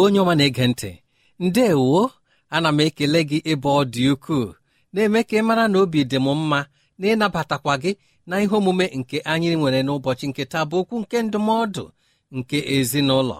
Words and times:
Igbo 0.00 0.06
onye 0.06 0.20
ọma 0.22 0.34
na-ege 0.38 0.66
ntị. 0.70 0.90
Ndeewo 1.44 2.00
ana 2.54 2.68
m 2.72 2.80
ekele 2.86 3.20
gị 3.28 3.38
ebe 3.52 3.68
ọ 3.68 3.82
dị 3.92 4.04
ukwuu. 4.12 4.48
Na-eme 4.92 5.20
ka 5.28 5.36
ị 5.36 5.42
mara 5.48 5.64
na 5.72 5.78
obi 5.82 6.00
dị 6.10 6.16
m 6.18 6.28
mma 6.34 6.60
na 6.98 7.06
ịnabatakwa 7.12 7.74
gị 7.82 7.92
na 8.28 8.34
ihe 8.42 8.54
omume 8.58 8.86
nke 8.98 9.16
anyị 9.30 9.50
nwere 9.58 9.80
n'ụbọchị 9.86 10.26
nke 10.30 10.42
taa 10.52 10.64
bụ 10.70 10.76
okwu 10.80 10.96
nke 11.02 11.16
ndụmọdụ 11.26 11.84
nke 12.36 12.58
ezinụlọ. 12.76 13.38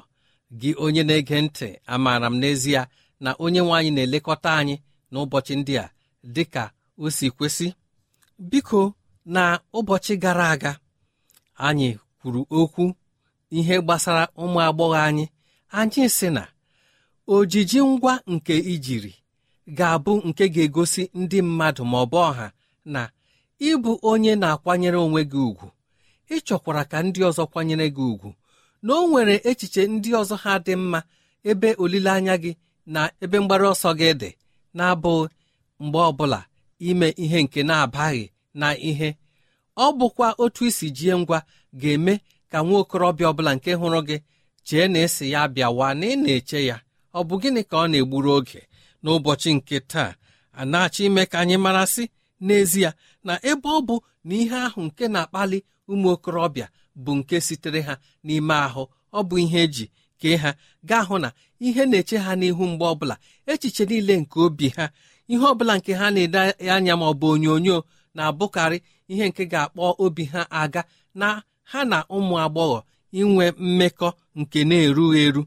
Gị 0.60 0.70
onye 0.84 1.02
na-ege 1.08 1.36
ntị 1.44 1.68
amaara 1.92 2.26
m 2.32 2.36
n'ezie 2.40 2.82
na 3.24 3.30
onye 3.44 3.60
nwe 3.64 3.74
anyị 3.78 3.90
na-elekọta 3.96 4.50
anyị 4.60 4.74
n'ụbọchị 5.12 5.54
ndị 5.60 5.74
a 5.84 5.86
dị 6.34 6.44
ka 6.54 6.64
o 6.98 7.10
si 7.16 7.26
kwesị. 7.36 7.66
Biko 8.50 8.80
na 9.34 9.42
ụbọchị 9.78 10.14
gara 10.22 10.46
aga 10.54 10.72
anyị 11.66 11.90
kwuru 12.20 12.42
okwu 12.58 12.84
ihe 13.58 13.74
gbasara 13.84 14.24
ụmụ 14.42 14.58
agbọghọ 14.66 14.96
anyị 15.08 15.24
anyị 15.78 16.08
sị 16.08 16.28
na 16.30 16.42
ojiji 17.26 17.80
ngwa 17.84 18.20
nke 18.26 18.54
ijiri 18.72 19.14
ga-abụ 19.76 20.12
nke 20.28 20.44
ga-egosi 20.54 21.02
ndị 21.20 21.38
mmadụ 21.46 21.82
ma 21.90 21.98
ọ 22.02 22.06
bụ 22.10 22.18
ọha 22.28 22.46
na 22.94 23.02
ịbụ 23.68 23.90
onye 24.10 24.32
na-akwanyere 24.42 24.96
onwe 25.04 25.22
gị 25.30 25.38
ugwu 25.48 25.66
ịchọkwara 26.36 26.82
ka 26.90 26.98
ndị 27.06 27.20
ọzọ 27.28 27.44
kwanyere 27.52 27.86
gị 27.96 28.02
ugwu 28.12 28.28
na 28.84 28.90
o 28.94 29.08
nwere 29.08 29.34
echiche 29.50 29.82
ndị 29.94 30.10
ọzọ 30.20 30.36
ha 30.42 30.52
dị 30.64 30.74
mma 30.82 31.00
ebe 31.50 31.68
olileanya 31.82 32.34
gị 32.42 32.52
na 32.94 33.00
ebe 33.24 33.36
mgbara 33.42 33.66
ọsọ 33.74 33.90
gị 33.98 34.08
dị 34.20 34.30
na-abụ 34.76 35.12
mgbe 35.82 35.98
ọbụla 36.10 36.40
ime 36.88 37.08
ihe 37.24 37.38
nke 37.44 37.60
na-abaghị 37.68 38.24
na 38.60 38.68
ihe. 38.90 39.08
Ọ 39.76 39.86
bụkwa 39.98 40.28
otu 40.42 40.62
isi 40.68 40.86
jie 40.96 41.14
ngwa 41.20 41.38
ga-eme 41.80 42.14
ka 42.50 42.58
nwa 42.66 42.76
okorobịa 42.82 43.26
ọbụla 43.32 43.50
nke 43.56 43.70
hụrụ 43.80 44.00
gị 44.08 44.16
chee 44.66 44.88
na 44.92 44.98
esi 45.06 45.24
ya 45.32 45.40
bịawa 45.54 45.88
na 45.98 46.06
ị 46.06 46.16
na-eche 46.22 46.60
ya. 46.70 46.76
Ọ 47.14 47.20
bụ 47.28 47.34
gịnị 47.42 47.62
ka 47.70 47.76
ọ 47.76 47.86
na-egburu 47.90 48.30
oge? 48.38 48.60
N'ụbọchị 49.02 49.50
nke 49.56 49.76
taa 49.92 50.10
a 50.52 50.62
na-achọ 50.70 51.00
ime 51.08 51.22
ka 51.30 51.36
anyị 51.42 51.56
marasị 51.64 52.04
n'ezie 52.46 52.90
na 53.26 53.32
ebe 53.50 53.68
ọ 53.68 53.80
bụ 53.88 53.96
na 54.26 54.34
ihe 54.42 54.56
ahụ 54.66 54.80
nke 54.88 55.04
na-akpali 55.14 55.58
ụmụ 55.90 56.08
okorobịa 56.14 56.66
bụ 57.04 57.10
nke 57.18 57.36
sitere 57.46 57.80
ha 57.88 57.94
n'ime 58.26 58.54
ahụ 58.66 58.82
ọ 59.12 59.20
bụ 59.28 59.34
ihe 59.44 59.60
eji 59.66 59.86
kee 60.20 60.36
ha 60.42 60.50
gaa 60.88 61.02
hụ 61.08 61.16
na 61.24 61.28
ihe 61.66 61.82
na-eche 61.90 62.16
ha 62.24 62.32
n'ihu 62.40 62.64
mgbe 62.70 62.84
ọbụla 62.92 63.14
echiche 63.50 63.84
niile 63.90 64.14
nke 64.20 64.36
obi 64.46 64.66
ha 64.76 64.84
ihe 65.32 65.44
ọbụla 65.52 65.74
nke 65.78 65.92
ha 66.00 66.06
na-ede 66.14 66.40
anya 66.74 66.94
ma 67.00 67.06
ọ 67.10 67.14
bụ 67.20 67.26
onyonyo 67.34 67.76
na-abụkarị 68.14 68.78
ihe 69.12 69.24
nke 69.28 69.42
ga-akpọ 69.52 69.82
obi 70.04 70.24
ha 70.32 70.40
aga 70.60 70.82
na 71.20 71.28
ha 71.70 71.80
na 71.90 71.98
ụmụ 72.16 72.34
agbọghọ 72.44 72.78
inwe 73.18 73.44
mmekọ 73.58 74.08
nke 74.40 74.58
na-erughị 74.68 75.18
eru. 75.26 75.42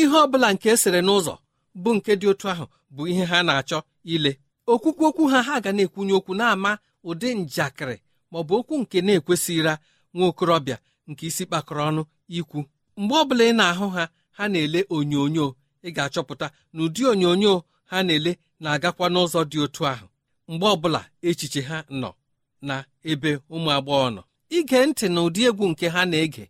Ihe 0.00 0.16
ọ 0.22 0.26
bụla 0.30 0.48
nke 0.54 0.66
esere 0.74 1.00
n'ụzọ 1.06 1.34
bụ 1.82 1.90
nke 1.96 2.12
dị 2.20 2.26
otu 2.32 2.46
ahụ 2.52 2.64
bụ 2.94 3.02
ihe 3.10 3.24
ha 3.30 3.38
na-achọ 3.46 3.78
ile. 4.14 4.32
Okwukwu 4.72 5.04
okwu 5.08 5.24
ha 5.32 5.38
ha 5.46 5.54
ga 5.64 5.70
na-ekwunye 5.76 6.12
okwu 6.18 6.32
na-ama 6.40 6.70
ụdị 7.08 7.28
njakịrị 7.40 7.96
ma 8.30 8.36
ọ 8.38 8.42
bụ 8.48 8.54
okwu 8.60 8.74
nke 8.82 8.98
na-ekwesịra 9.06 9.74
nwa 10.14 10.26
okorobịa 10.30 10.76
nke 11.08 11.22
isi 11.28 11.44
kpakọrọ 11.48 11.82
ọnụ 11.90 12.02
ikwu. 12.38 12.58
Mgbe 13.00 13.14
ọbụla 13.22 13.44
ị 13.50 13.52
na-ahụ 13.58 13.86
ha 13.96 14.04
ha 14.36 14.44
na-ele 14.52 14.80
onyonyo. 14.96 15.46
Ị 15.86 15.88
ga-achọpụta 15.96 16.46
na 16.74 16.78
ụdị 16.84 17.02
onyonyo 17.12 17.52
ha 17.90 17.96
na-ele 18.06 18.32
na-agakwa 18.62 19.06
n'ụzọ 19.12 19.40
dị 19.50 19.58
otu 19.64 19.82
ahụ. 19.92 20.06
Mgbe 20.50 20.66
ọbụla 20.74 21.00
echiche 21.28 21.60
ha 21.68 21.76
nọ 22.00 22.10
na 22.68 22.74
ebe 23.10 23.30
ụmụ 23.54 23.68
agbọghọ 23.76 24.08
nọ 24.16 24.22
ige 24.56 24.78
ntị 24.86 25.06
na 25.14 25.20
ụdị 25.26 25.40
egwu 25.48 25.64
nke 25.72 25.86
ha 25.94 26.02
na-ege. 26.10 26.44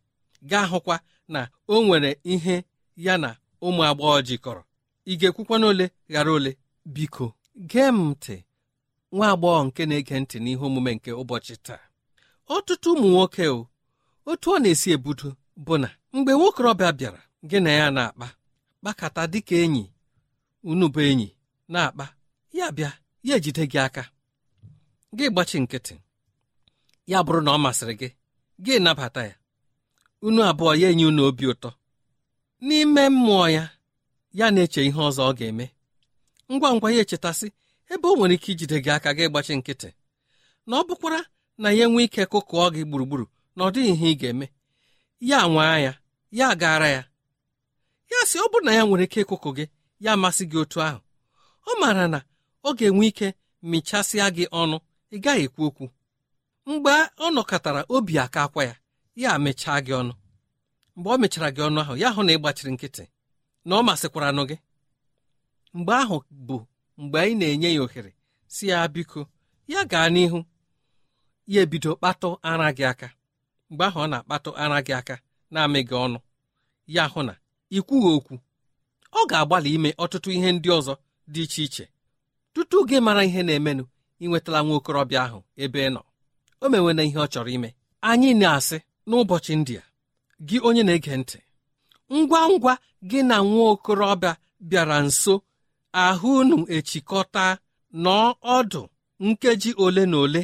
Gaa 0.51 0.67
hụkwa 0.73 0.97
na 1.33 1.41
o 1.73 1.83
nwere 1.85 2.11
ihe 2.33 2.57
ya 3.05 3.15
na 3.23 3.31
ụmụ 3.67 3.81
agbọghọ 3.89 4.19
jikọrọ. 4.29 4.63
Ị 5.11 5.13
ga-ekwukwana 5.21 5.67
ole 5.73 5.87
ghara 6.13 6.33
ole? 6.37 6.53
Biko 6.95 7.27
gee 7.71 7.89
m 7.97 7.99
ntị 8.11 8.37
nwa 9.15 9.27
agbọghọ 9.33 9.61
nke 9.67 9.83
na-ege 9.89 10.17
ntị 10.23 10.37
n'ihe 10.43 10.65
omume 10.67 10.91
nke 10.97 11.11
ụbọchị 11.23 11.55
taa. 11.67 11.83
Ọtụtụ 12.55 12.89
ụmụ 12.95 13.07
nwoke 13.13 13.45
o 13.57 13.69
otu 14.31 14.49
ọ 14.55 14.59
na-esi 14.63 14.89
ebudo 14.97 15.29
bụ 15.65 15.75
na 15.83 15.89
mgbe 16.15 16.33
nwokorobịa 16.39 16.93
bịara 16.99 17.21
gị 17.49 17.59
na 17.65 17.71
ya 17.81 17.87
na-akpa 17.97 18.27
kpakọta 18.81 19.23
dịka 19.33 19.55
enyi 19.65 19.85
unu 20.71 20.87
enyi 21.11 21.29
na-akpa 21.73 22.07
ya 22.59 22.67
bịa 22.77 22.91
ya 23.29 23.35
ejide 23.39 23.65
gị 23.73 23.79
aka. 23.87 24.05
Gị 25.17 25.27
gbachi 25.33 25.59
nkịtị. 25.63 25.95
Ya 27.11 27.19
bụrụ 27.25 27.41
na 27.45 27.51
ọ 27.57 27.59
masịrị 27.65 27.95
gị 28.01 28.09
gị 28.65 28.75
nabata 28.85 29.23
ya. 29.31 29.35
Unu 30.27 30.41
abụọ 30.51 30.71
ya 30.81 30.89
enye 30.93 31.07
unu 31.11 31.23
obi 31.29 31.45
ụtọ. 31.53 31.69
N'ime 32.67 33.03
mmụọ 33.15 33.47
ya 33.57 33.65
ya 34.39 34.47
na-eche 34.55 34.81
ihe 34.89 35.01
ọzọ 35.09 35.23
ọ 35.31 35.33
ga-eme. 35.39 35.67
Ngwa 36.53 36.69
ngwa 36.75 36.89
ya 36.95 37.01
echetasị 37.05 37.49
ebe 37.93 38.07
o 38.09 38.15
nwere 38.17 38.35
ike 38.37 38.49
ijide 38.53 38.77
gị 38.85 38.91
aka 38.97 39.11
gị 39.17 39.25
gbachi 39.31 39.53
nkịtị. 39.59 39.89
Na 40.69 40.75
ọ 40.81 40.83
bụkwara 40.89 41.21
na 41.63 41.69
ya 41.79 41.85
enwee 41.87 42.05
ike 42.09 42.23
kụkụọ 42.33 42.67
gị 42.75 42.83
gburugburu 42.89 43.27
na 43.57 43.61
ọ 43.67 43.71
dịghị 43.75 43.93
ihe 43.95 44.09
ị 44.13 44.19
ga-eme. 44.21 44.47
Ya 45.29 45.39
nwaa 45.53 45.79
ya 45.85 45.93
ya 46.39 46.47
gara 46.61 46.89
ya. 46.97 47.03
Ya 48.11 48.19
sị 48.29 48.37
ọ 48.39 48.47
bụrụ 48.53 48.65
na 48.67 48.73
ya 48.79 48.83
nwere 48.89 49.05
ike 49.09 49.21
ịkụkụ 49.25 49.49
gị 49.57 49.65
ya 50.05 50.11
amasị 50.17 50.45
gị 50.51 50.57
otu 50.63 50.79
ahụ. 50.87 50.99
Ọ 51.71 51.81
maara 51.81 52.05
na 52.13 52.19
ọ 52.65 52.71
ga-enwe 52.79 53.05
ike 53.11 53.29
mịchasịa 53.71 54.27
gị 54.37 54.45
ọnụ 54.61 54.77
ị 55.15 55.17
gaghị 55.25 55.45
ekwu 55.49 55.63
okwu. 55.69 55.85
Mgbe 56.69 56.91
ọ 57.25 57.27
nọkọtara 57.35 57.81
obi 57.95 58.15
aka 58.25 58.41
akwa 58.47 58.63
ya. 58.69 58.75
Ya 59.23 59.31
mechaa 59.45 59.81
gị 59.87 59.93
ọnụ. 60.01 60.13
Mgbe 60.97 61.11
ọ 61.15 61.19
mechara 61.23 61.49
gị 61.55 61.61
ọnụ 61.67 61.79
ahụ 61.83 61.95
ya 62.03 62.09
hụ 62.15 62.21
na 62.27 62.33
ị 62.35 62.39
gbachiri 62.41 62.71
nkịtị 62.75 63.05
na 63.67 63.73
ọ 63.77 63.83
masịkwaranụ 63.87 64.43
gị. 64.51 64.57
Mgbe 65.77 65.93
ahụ 66.03 66.17
bụ 66.47 66.57
mgbe 67.01 67.19
anyị 67.23 67.35
na-enye 67.41 67.69
ya 67.77 67.83
ohere 67.85 68.13
si 68.55 68.65
ya 68.71 68.79
biko 68.95 69.21
ya 69.73 69.81
gaa 69.91 70.09
n'ihu. 70.15 70.39
Ya 71.53 71.61
ebido 71.65 71.91
kpatụ 71.99 72.29
ara 72.51 72.69
gị 72.77 72.85
aka. 72.93 73.09
Mgbe 73.71 73.85
ahụ 73.89 73.99
ọ 74.05 74.07
na-akpatụ 74.11 74.51
ara 74.63 74.79
gị 74.87 74.93
aka 75.01 75.15
na-amị 75.53 75.81
gị 75.89 75.95
ọnụ. 76.05 76.19
Ya 76.95 77.05
hụ 77.13 77.21
na 77.29 77.35
ikwughị 77.77 78.11
okwu 78.17 78.35
ọ 79.19 79.21
ga-agbalị 79.31 79.71
ime 79.77 79.91
ọtụtụ 80.03 80.29
ihe 80.37 80.49
ndị 80.53 80.69
ọzọ 80.79 80.95
dị 81.33 81.43
iche 81.47 81.63
iche. 81.67 81.85
Tutu 82.53 82.79
gị 82.89 82.97
mara 83.07 83.23
ihe 83.29 83.41
na-emenụ 83.47 83.85
inwetala 84.23 84.59
nwa 84.65 84.75
okorobịa 84.79 85.21
ahụ 85.27 85.39
ebe 85.63 85.79
ị 85.89 85.91
nọ. 85.95 86.01
O 86.63 86.69
mewena 86.73 87.03
ihe 87.09 87.19
ọ 87.19 87.27
chọrọ 87.33 87.51
ime. 87.57 87.71
Anyị 88.09 88.31
na-asị 88.41 88.79
n'ụbọchị 89.09 89.53
ndị 89.61 89.75
a 89.83 89.85
gị 90.49 90.57
onye 90.67 90.83
na-ege 90.87 91.13
ntị 91.21 91.39
ngwa 92.17 92.41
ngwa 92.53 92.75
gị 93.11 93.19
na 93.29 93.37
nwa 93.49 93.65
okorobịa 93.73 94.33
bịara 94.69 94.99
nso 95.07 95.35
ahụ 96.05 96.29
unu 96.41 96.57
echikọta 96.77 97.45
nọọ 98.05 98.27
ọdụ 98.57 98.81
nkeji 99.27 99.71
ole 99.85 100.03
na 100.11 100.17
ole 100.25 100.43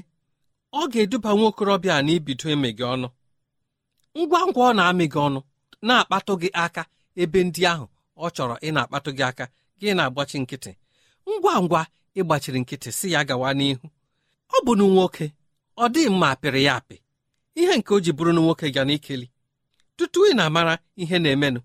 ọ 0.81 0.83
ga-eduba 0.93 1.31
nwa 1.37 1.47
okorobịa 1.51 1.97
n'ibido 2.07 2.47
eme 2.55 2.69
gị 2.79 2.85
ọnụ. 2.95 3.09
Ngwa 4.19 4.41
ngwa 4.49 4.63
ọ 4.71 4.73
na-amị 4.79 5.05
gị 5.13 5.19
ọnụ 5.27 5.41
na-akpatụ 5.87 6.33
gị 6.43 6.49
aka 6.65 6.83
ebe 7.23 7.39
ndị 7.47 7.63
ahụ 7.73 7.85
ọ 8.25 8.27
chọrọ 8.35 8.55
ị 8.67 8.69
na-akpatụ 8.75 9.11
gị 9.19 9.25
aka 9.31 9.45
gị 9.81 9.89
na-agbachi 9.97 10.37
nkịtị. 10.43 10.73
Ngwa 11.31 11.55
ngwa 11.65 11.81
ịgbachiri 12.19 12.59
nkịtị 12.63 12.91
si 12.99 13.07
ya 13.15 13.21
gawa 13.29 13.49
n'ihu. 13.59 13.87
Ọ 14.55 14.57
bụ 14.65 14.73
na 14.79 14.85
nwoke 14.93 15.27
ọ 15.83 15.85
dịghị 15.93 16.11
mma 16.15 16.27
apịrị 16.35 16.61
ya 16.69 16.73
apị. 16.81 16.97
Ihe 17.55 17.77
nke 17.79 17.95
o 17.95 18.01
ji 18.01 18.13
bụrụ 18.13 18.33
na 18.33 18.41
nwoke 18.41 18.67
ga 18.75 18.83
n'ikeli 18.85 19.27
tutu 19.97 20.21
ị 20.31 20.35
na-amara 20.37 20.75
ihe 21.03 21.17
na-emenụ 21.19 21.61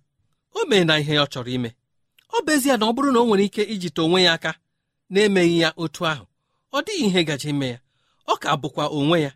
o 0.58 0.66
mee 0.70 0.84
na 0.88 0.94
ihe 1.02 1.14
ọ 1.20 1.26
chọrọ 1.32 1.50
ime. 1.58 1.70
Ọ 2.36 2.38
bụ 2.46 2.50
ezie 2.56 2.76
na 2.78 2.86
ọ 2.86 2.92
bụrụ 2.96 3.10
na 3.14 3.20
o 3.20 3.26
nwere 3.28 3.44
ike 3.48 3.64
ijite 3.74 4.00
onwe 4.06 4.20
ya 4.28 4.32
aka 4.38 4.52
na-emeghị 5.10 5.58
ya 5.64 5.70
otu 5.84 6.02
ahụ 6.12 6.26
ọ 6.74 6.82
dịghị 6.86 7.06
ihe 7.08 7.22
gaji 7.28 7.50
ime 7.54 7.68
ya. 7.74 7.80
Ọ 8.28 8.34
ka 8.42 8.50
bụkwa 8.62 8.86
onwe 8.98 9.18
ya 9.26 9.32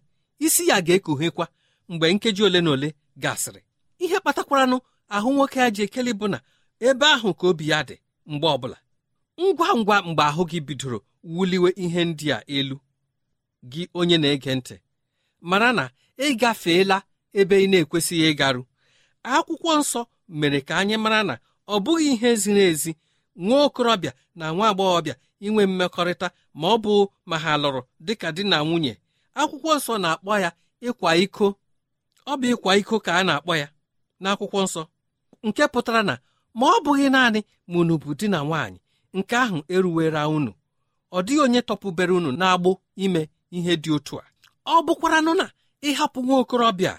isi 0.45 0.63
ya 0.69 0.77
ga-ekughekwa 0.86 1.45
mgbe 1.89 2.06
nkeji 2.13 2.42
ole 2.44 2.59
na 2.62 2.69
ole 2.75 2.89
gasịrị. 3.24 3.62
Ihe 4.03 4.18
kpatakwaranụ 4.19 4.77
ahụ 5.15 5.30
nwoke 5.36 5.59
ya 5.59 5.68
ji 5.71 5.81
ekeli 5.86 6.12
bụ 6.19 6.25
na 6.33 6.38
ebe 6.80 7.06
ahụ 7.15 7.30
ka 7.39 7.45
obi 7.48 7.65
ya 7.71 7.80
dị 7.88 7.95
mgbe 8.25 8.48
ọbụla 8.56 8.77
ngwa 9.42 9.68
ngwa 9.80 9.98
mgbe 10.07 10.24
ahụ 10.30 10.44
gị 10.50 10.59
bidoro 10.68 11.00
wuliwe 11.24 11.69
ihe 11.83 12.01
ndị 12.09 12.27
a 12.36 12.44
elu 12.57 12.77
gị 13.71 13.81
onye 14.00 14.18
na-ege 14.21 14.51
ntị 14.56 14.75
mara 15.50 15.69
na 15.77 15.83
ị 16.26 16.36
gafeela 16.42 16.98
ebe 17.40 17.56
ị 17.64 17.68
na-ekwesịghị 17.72 18.26
ịgaru 18.32 18.62
akwụkwọ 19.34 19.72
nsọ 19.80 20.02
mere 20.40 20.60
ka 20.68 20.74
anyị 20.82 20.96
mara 21.04 21.20
na 21.30 21.36
ọ 21.68 21.76
bụghị 21.84 22.08
ihe 22.14 22.30
ziri 22.42 22.64
ezi 22.72 22.92
nwa 23.46 23.58
okorobịa 23.68 24.12
na 24.40 24.46
nwa 24.56 24.66
agbọghọbịa 24.72 25.16
inwe 25.46 25.64
mmekọrịta 25.70 26.28
ma 26.60 26.68
ọ 26.68 26.78
bụ 26.84 26.94
ma 27.30 27.36
ha 27.44 27.52
lụrụ 27.62 27.82
dịka 28.06 28.28
di 28.36 28.44
na 28.52 28.58
nwunye. 28.66 28.94
Akwụkwọ 29.40 29.72
nsọ 29.78 29.94
na-akpọ 30.04 30.32
ya 30.44 30.50
ịkwa 30.88 31.10
iko. 31.24 31.48
Ọ 32.32 32.34
bụ 32.40 32.46
ịkwa 32.54 32.72
iko 32.82 32.96
ka 33.06 33.12
a 33.20 33.24
na-akpọ 33.28 33.54
ya 33.62 33.68
n'akwụkwọ 34.22 34.60
nsọ 34.66 34.82
nke 35.48 35.64
pụtara 35.74 36.02
na 36.10 36.14
ma 36.58 36.66
ọ 36.66 36.78
bụghị 36.86 37.08
naanị 37.14 37.40
ma 37.70 37.76
unu 37.82 37.96
bụ 38.02 38.10
di 38.20 38.28
na 38.34 38.40
nwaanyị 38.48 38.80
nke 39.18 39.36
ahụ 39.44 39.58
eruwera 39.76 40.22
unu. 40.36 40.52
Ọ 41.12 41.18
dịghị 41.26 41.40
onye 41.46 41.62
tọpụbere 41.68 42.14
unu 42.20 42.30
na-agbụ 42.40 42.72
ime 43.04 43.22
ihe 43.58 43.74
dị 43.84 43.90
otu 43.98 44.14
a. 44.20 44.26
Ọ 44.66 44.82
bụkwaranụ 44.86 45.32
na 45.40 45.46
ịhapụ 45.88 46.19
nwa 46.25 46.36
okorobịa. 46.44 46.94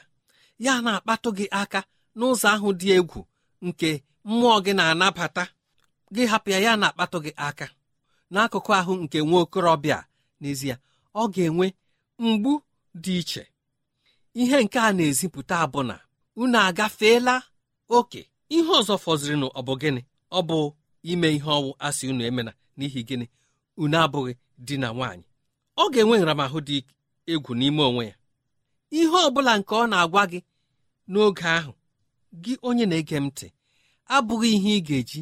Ya 0.64 0.74
na-akpatụ 0.84 1.28
gị 1.36 1.46
aka 1.60 1.80
n'ụzọ 2.18 2.46
ahụ 2.54 2.68
dị 2.80 2.88
egwu 2.98 3.20
nke 3.66 3.88
mmụọ 4.28 4.56
gị 4.64 4.72
na-anabata. 4.78 5.44
Gị 6.14 6.22
hapụ 6.30 6.48
ya 6.54 6.58
ya 6.66 6.72
na-akpatụ 6.80 7.16
gị 7.24 7.32
aka 7.48 7.66
n'akụkụ 8.32 8.70
ahụ 8.78 8.92
nke 9.02 9.18
nwa 9.28 9.38
okorobịa. 9.44 9.98
N'ezie 10.40 10.74
ọ 11.14 11.22
ga-enwe 11.32 11.66
mgbu 12.24 12.52
dị 13.02 13.14
iche. 13.20 13.42
Ihe 14.40 14.56
nke 14.64 14.78
a 14.78 14.90
na-ezipụta 14.96 15.56
bụ 15.72 15.80
na 15.88 15.96
unu 16.40 16.58
agafeela? 16.68 17.34
Oke 17.96 18.20
ihe 18.54 18.72
ọzọ 18.80 18.94
fọzirinụ 19.04 19.46
ọ 19.58 19.60
bụ 19.66 19.72
gịnị? 19.80 20.00
Ọ 20.30 20.38
bụ 20.48 20.58
ime 21.10 21.28
ihe 21.36 21.50
ọwụ 21.58 21.70
asị 21.86 22.04
unu 22.10 22.22
emena 22.28 22.52
n'ihi 22.78 23.00
gịnị? 23.08 23.26
Unu 23.82 23.96
abụghị 24.04 24.32
di 24.66 24.74
na 24.82 24.88
nwaanyị. 24.96 25.24
Ọ 25.76 25.84
ga-enwe 25.92 26.16
nramahụ 26.20 26.58
dị 26.68 26.76
egwu 27.32 27.52
n'ime 27.58 27.82
onwe 27.90 28.04
ya. 28.10 28.14
Ihe 28.98 29.06
ọ 29.26 29.30
bụla 29.34 29.52
nke 29.60 29.72
ọ 29.74 29.84
na-agwa 29.90 30.22
gị 30.30 30.40
n'oge 31.10 31.44
ahụ 31.58 31.72
gị 32.42 32.52
onye 32.68 32.84
na-ege 32.90 33.16
m 33.16 33.26
ntị 33.30 33.46
abụghị 34.14 34.48
ihe 34.56 34.70
ị 34.78 34.84
ga-eji 34.86 35.20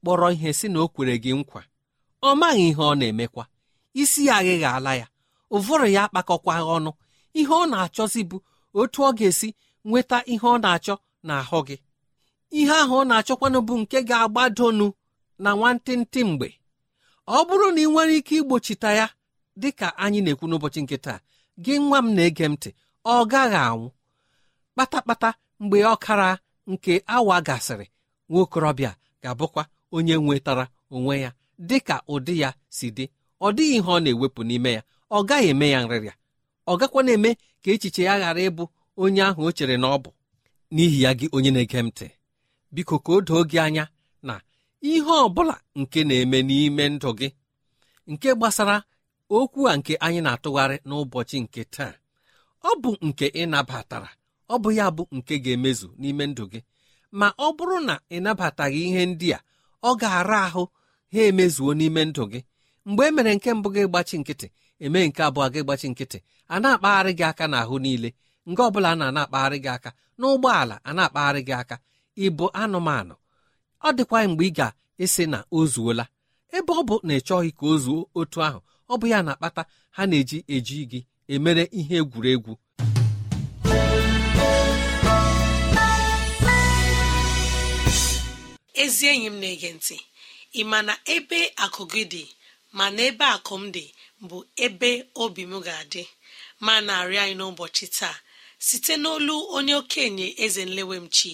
kpọrọ 0.00 0.26
ihe 0.34 0.50
si 0.58 0.66
na 0.72 0.78
o 0.84 0.86
kwere 0.94 1.14
gị 1.22 1.30
nkwa. 1.40 1.60
Ọ 2.22 2.30
maghị 2.40 2.64
ihe 2.70 2.82
ọ 2.90 2.94
na-emekwa. 3.00 3.44
Isi 4.00 4.20
ya 4.28 4.34
aghịghị 4.40 4.64
ala 4.76 4.92
ya 5.00 5.06
ụvụrụ 5.54 5.86
ya 5.96 6.00
akpakọkwa 6.06 6.54
ọnụ. 6.76 6.90
Ihe 7.40 7.54
ọ 7.62 7.64
na-achọzi 7.72 8.20
bụ 8.30 8.36
otu 8.80 9.00
ọ 9.02 9.10
ga-esi 9.18 9.48
nweta 9.88 10.18
ihe 10.32 10.46
ọ 10.46 10.54
na-achọ 10.64 10.94
n'ahụ 11.26 11.58
gị. 11.68 11.76
Ihe 12.58 12.74
ahụ 12.82 12.94
ọ 13.00 13.04
na-achọkwanụ 13.10 13.58
bụ 13.68 13.74
nke 13.82 13.98
ga-agbadonu 14.08 14.86
na 15.42 15.50
nwantịntị 15.58 16.20
mgbe. 16.30 16.48
Ọ 17.26 17.38
bụrụ 17.46 17.66
na 17.74 17.80
ị 17.84 17.86
nwere 17.92 18.14
ike 18.20 18.34
igbochita 18.40 18.88
ya 18.98 19.06
dị 19.60 19.68
ka 19.78 19.86
anyị 20.02 20.20
na-ekwu 20.24 20.44
n'ụbọchị 20.48 20.80
nke 20.84 20.96
taa 21.04 21.18
gị 21.64 21.74
nwa 21.84 21.98
m 22.04 22.08
na-ege 22.16 22.44
m 22.44 22.52
ntị 22.56 22.70
ọ 23.12 23.26
gaghị 23.30 23.58
anwụ. 23.68 23.86
Kpatakpata 24.74 25.28
mgbe 25.60 25.78
ọkara 25.94 26.28
nke 26.70 26.92
awa 27.14 27.36
gasịrị 27.46 27.86
nwa 28.28 28.40
okorobịa 28.44 28.92
ga-abụkwa 29.22 29.62
onye 29.96 30.14
nwetara 30.24 30.64
onwe 30.94 31.14
ya 31.24 31.30
dị 31.68 31.76
ka 31.88 31.96
ụdị 32.12 32.34
ya 32.42 32.48
si 32.76 32.86
dị. 32.96 33.04
Ọ 33.40 33.52
dịghị 33.56 33.74
ihe 33.78 33.90
ọ 33.94 33.98
na-ewepụ 34.04 34.40
n'ime 34.48 34.70
ya. 34.76 34.82
Ọ 35.10 35.18
gaghị 35.28 35.48
eme 35.52 35.66
ya 35.74 35.78
nrịrịa. 35.84 36.14
Ọ 36.70 36.72
gakwa 36.80 37.00
na-eme 37.06 37.30
ka 37.62 37.68
echiche 37.74 38.02
ya 38.08 38.14
ghara 38.20 38.40
ịbụ 38.48 38.64
onye 39.02 39.22
ahụ 39.28 39.40
o 39.48 39.52
chere 39.56 39.76
na 39.82 39.86
ọ 39.94 39.98
bụ. 40.04 40.10
N'ihi 40.74 40.98
ya 41.04 41.10
gị 41.18 41.26
onye 41.36 41.50
na-ege 41.54 41.80
ntị. 41.86 42.06
Biko 42.74 42.96
ka 43.04 43.10
o 43.12 43.20
doo 43.26 43.42
gị 43.50 43.58
anya 43.66 43.84
na 44.26 44.34
ihe 44.90 45.00
ọ 45.24 45.28
bụla 45.34 45.56
nke 45.80 46.00
na-eme 46.08 46.38
n'ime 46.48 46.84
ndụ 46.94 47.10
gị 47.18 47.28
nke 48.12 48.28
gbasara 48.38 48.76
okwu 49.36 49.60
a 49.70 49.76
nke 49.78 49.92
anyị 50.04 50.20
na-atụgharị 50.24 50.76
n'ụbọchị 50.88 51.36
nke 51.44 51.60
taa 51.74 51.92
ọ 52.68 52.70
bụ 52.82 52.90
nke 53.06 53.26
ị 53.40 53.42
nabatara. 53.52 54.10
Ọ 54.52 54.54
bụ 54.62 54.68
ya 54.78 54.86
bụ 54.96 55.02
nke 55.16 55.34
ga-emezu 55.44 55.88
n'ime 56.00 56.24
ndụ 56.30 56.44
gị. 56.52 56.60
Ma 57.18 57.28
ọ 57.38 57.46
bụrụ 57.56 57.76
na 57.88 57.94
ị 58.14 58.16
nabataghị 58.24 58.80
ihe 58.88 59.02
ndị 59.10 59.28
a 59.36 59.40
ọ 59.88 59.90
ga-ara 60.00 60.38
ahụ 60.48 60.62
ha 61.12 61.20
emezuo 61.30 61.70
n'ime 61.78 62.02
ndụ 62.10 62.22
gị. 62.32 62.40
Mgbe 62.88 63.02
e 63.06 63.10
mere 63.16 63.32
nke 63.36 63.50
mbụ 63.58 63.68
gị 63.74 63.82
gbachi 63.90 64.16
nkịtị 64.20 64.46
eme 64.84 64.98
nke 65.08 65.20
abụọ 65.28 65.46
gị 65.54 65.60
gbachi 65.64 65.86
nkịtị 65.92 66.18
a 66.48 66.60
na-akpagharị 66.62 67.12
gị 67.18 67.24
aka 67.30 67.44
n'ahụ 67.52 67.76
niile. 67.84 68.08
Nke 68.48 68.60
ọ 68.62 68.70
bụla 68.74 68.88
a 68.92 68.96
na-akpagharị 69.00 69.58
gị 69.64 69.70
aka 69.76 69.90
n'ụgbọala 70.18 70.74
a 70.84 70.90
na-akpagharị 70.96 71.40
gị 71.48 71.54
aka. 71.62 71.76
Ịbụ 72.24 72.44
anụmanụ. 72.62 73.14
Ọ 73.86 73.88
dịkwa 73.96 74.18
mgbe 74.30 74.44
ị 74.48 74.50
ga-esi 74.58 75.24
na 75.32 75.38
o 75.56 75.66
zuola. 75.72 76.04
Ebe 76.56 76.72
ọ 76.72 76.82
bụ 76.88 76.94
na 77.06 77.12
ị 77.18 77.20
chọghị 77.26 77.50
ka 77.58 77.64
o 77.66 77.74
zuo 77.84 78.00
otu 78.18 78.38
ahụ 78.46 78.60
ọ 78.92 78.94
bụ 79.00 79.06
ya 79.12 79.18
na-akpata 79.26 79.62
ha 79.96 80.02
na-eji 80.10 80.38
eji 80.54 80.78
gị 80.90 81.00
emere 81.34 81.64
ihe 81.80 81.96
egwuregwu. 82.02 82.52
Ezi 88.82 89.06
enyi 89.12 89.26
m 89.26 89.36
na-ege 89.40 89.70
ntị 89.76 89.96
ị 90.60 90.62
ma 90.70 90.78
na 90.88 90.94
ebe 91.14 91.38
akụ 91.64 91.82
gị 91.92 92.02
dị 92.12 92.24
ma 92.76 92.84
na 92.94 93.00
ebe 93.08 93.24
akụ 93.36 93.54
m 93.62 93.64
dị 93.74 93.84
bụ 94.28 94.36
ebe 94.64 94.90
obi 95.22 95.42
m 95.50 95.54
ga-adị? 95.66 96.02
Ma 96.64 96.74
na-arịọ 96.86 97.20
anyị 97.24 97.34
n'ụbọchị 97.38 97.86
taa 97.98 98.16
site 98.66 98.94
n'olu 99.02 99.34
onye 99.56 99.74
okenye 99.80 100.26
eze 100.44 100.62
nlewemchi 100.68 101.32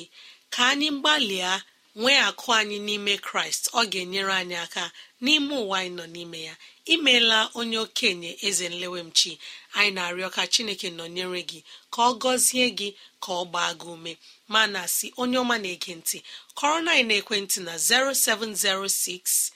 ka 0.55 0.63
anyị 0.71 0.89
gbalịa 1.01 1.53
nwee 2.01 2.19
akụ 2.29 2.49
anyị 2.59 2.77
n'ime 2.87 3.15
kraịst 3.27 3.65
ọ 3.79 3.81
ga-enyere 3.91 4.33
anyị 4.41 4.57
aka 4.65 4.85
n'ime 5.25 5.55
ụwa 5.63 5.77
anyị 5.81 5.93
nọ 5.99 6.05
n'ime 6.15 6.39
ya. 6.49 6.55
Imeela 6.95 7.39
onye 7.59 7.79
okenye 7.85 8.31
eze 8.49 8.67
nlewemchi 8.73 9.33
anyị 9.79 9.91
na-arịọ 9.97 10.29
ka 10.37 10.43
chineke 10.53 10.89
nọnyere 10.99 11.41
gị 11.51 11.61
ka 11.93 12.01
ọ 12.09 12.13
gọzie 12.23 12.67
gị 12.79 12.89
ka 13.23 13.31
ọ 13.41 13.45
gbaa 13.51 13.73
gị 13.81 13.87
ume. 13.95 14.13
Ma 14.53 14.63
na 14.75 14.83
si 14.95 15.07
onye 15.23 15.37
ọma 15.43 15.57
na-ege 15.63 15.93
ntị 16.01 16.19
kọrọ 16.59 16.79
na 16.87 16.93
ekwentị 17.21 17.59
na 17.67 17.75
0706 17.79 19.53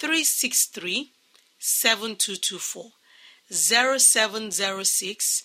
363 0.00 1.06
7224 1.60 2.90
0706 3.50 5.44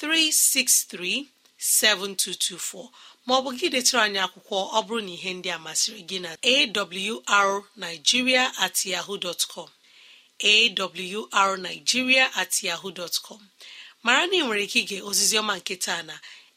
363 0.00 1.26
7224 1.58 2.88
maọbụ 3.26 3.48
gị 3.58 3.66
detara 3.74 4.00
anyị 4.06 4.20
akwụkwọ 4.26 4.56
ọ 4.78 4.80
bụrụ 4.86 5.00
na 5.06 5.12
ihe 5.16 5.30
ndị 5.36 5.48
a 5.56 5.58
masịrị 5.66 6.00
gị 6.08 6.18
na 6.24 6.30
awrnigeria 7.38 8.44
at 8.64 8.76
yahoo 8.92 9.16
dot 9.24 9.40
com 10.42 11.28
awrnigeria 11.32 12.28
at 12.36 12.62
yahoo 12.62 12.90
dot 12.90 13.18
com. 13.22 13.38
Mara 14.02 14.26
na 14.26 14.36
ị 14.36 14.42
nwere 14.44 14.64
ike 14.64 14.78
ige 14.80 15.02
oziziọma 15.02 15.56
nke 15.58 15.76
taa 15.84 16.02
na 16.02 16.14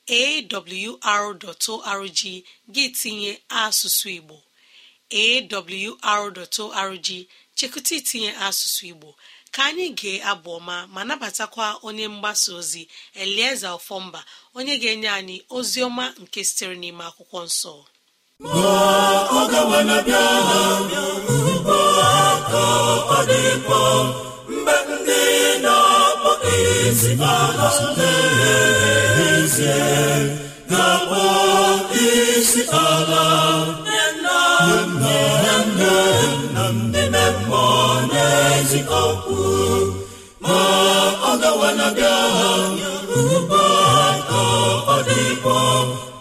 awr.org 0.10 2.20
gị 2.74 2.86
tinye 3.00 3.32
asụsụ 3.64 4.08
Igbo. 4.18 4.38
Awr.org 5.22 7.08
chekụta 7.58 7.94
itinye 8.00 8.32
asụsụ 8.48 8.84
Igbo. 8.92 9.10
Ka 9.54 9.62
anyị 9.70 9.88
gee 10.00 10.18
abụ 10.32 10.50
ọma 10.60 10.76
ma 10.94 11.02
nabatakwa 11.10 11.66
onye 11.88 12.06
mgbasa 12.14 12.50
ozi 12.60 12.84
elieze 13.22 13.68
ofọmba 13.78 14.20
onye 14.58 14.74
ga-enye 14.82 15.10
anyị 15.20 15.38
ozi 15.56 15.80
ọma 15.88 16.06
nke 16.22 16.40
sitere 16.48 16.76
n'ime 16.82 17.04
akwụkwọ 17.10 17.40
nsọ. 17.48 17.74
Mgbe 24.50 24.76
ndị 24.90 25.22
na-akpọ 25.64 26.32
isi 26.58 27.12
ala 27.34 27.70
n'ezie 29.18 29.80
ga-akpọ 30.70 31.24
isi 32.06 32.62
ala. 32.86 33.24
Ezi 38.66 38.80
okwu 39.02 39.38
ma 40.42 40.58
ọ 41.30 41.32
gawa 41.42 41.70
na 41.78 41.88
bịa. 41.96 42.16
Ugbu 43.20 43.62
ka 44.30 44.42
ọ 44.94 44.98
dịkwa 45.08 45.60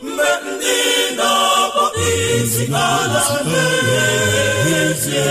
mgbe 0.04 0.30
ndị 0.46 0.76
na-akpọ 1.18 1.84
isi 2.10 2.64
ala 2.86 3.22
ezie 4.78 5.30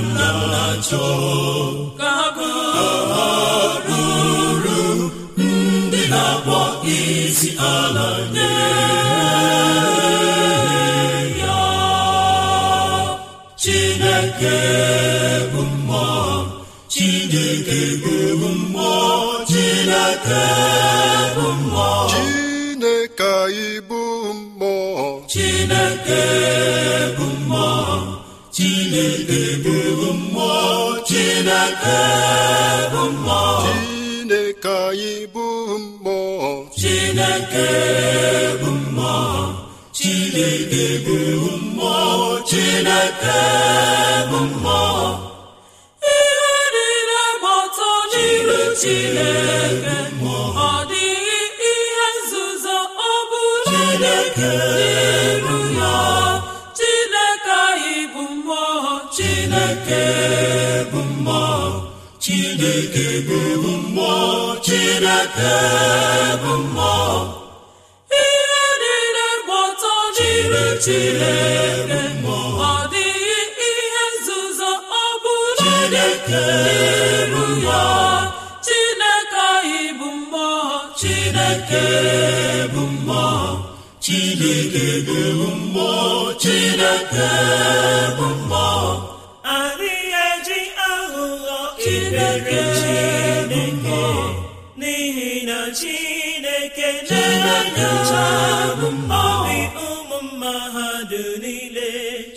Chineke 33.58 34.70
anyị 34.88 35.26
bụ 35.34 35.46
mmụọ 35.78 36.64
Chineke 36.80 37.68
bụ 38.60 38.70
mmụọ 38.70 39.14
Chineke 39.98 40.86
bụ 41.06 41.16
mmụọ 41.62 42.40
Chineke 42.48 43.40
bụ 44.30 44.38
mmụọ 44.38 44.80
ihe 46.12 46.56
niile 46.74 47.22
gbọtọ 47.40 47.90
n'iru 48.10 48.60
Chineke. 48.80 49.97
Ihe 68.22 68.64
niile 68.80 69.26
gbọtọ 69.44 69.92
n'iru 70.16 70.64
Chineke 70.84 71.80
ọ 72.70 72.74
dịghị 72.92 73.40
ihe 73.68 74.04
nzuzo 74.14 74.72
ọ 75.02 75.04
bụla 75.22 75.56
Chineke 75.60 76.42
anyị 79.52 79.82
mmụọ 80.20 80.56
Chineke 81.00 81.84
bụ 82.72 82.82
mmụọ. 82.92 83.26
bụ 85.06 85.48
mmụọ 85.60 86.32
Chineke 86.42 87.30
bụ 88.18 88.26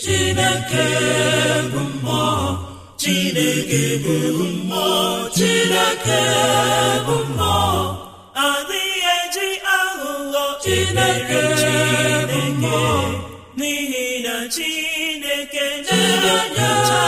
Chineke 0.03 0.85
bụ 1.73 1.81
mmụọ. 1.93 2.29
Chineke 3.01 3.83
bụ 4.03 4.13
mmụọ 4.39 4.87
Chineke 5.37 6.21
bụ 7.07 7.15
mmụọ 7.29 7.63
adịghị 8.47 9.01
eji 9.17 9.47
aghụghọ 9.79 10.45
Chineke 10.63 11.41
Chineke 11.61 12.79
n'ihi 13.57 14.05
na 14.25 14.35
Chineke 14.55 15.65
na-enyocha 15.87 17.03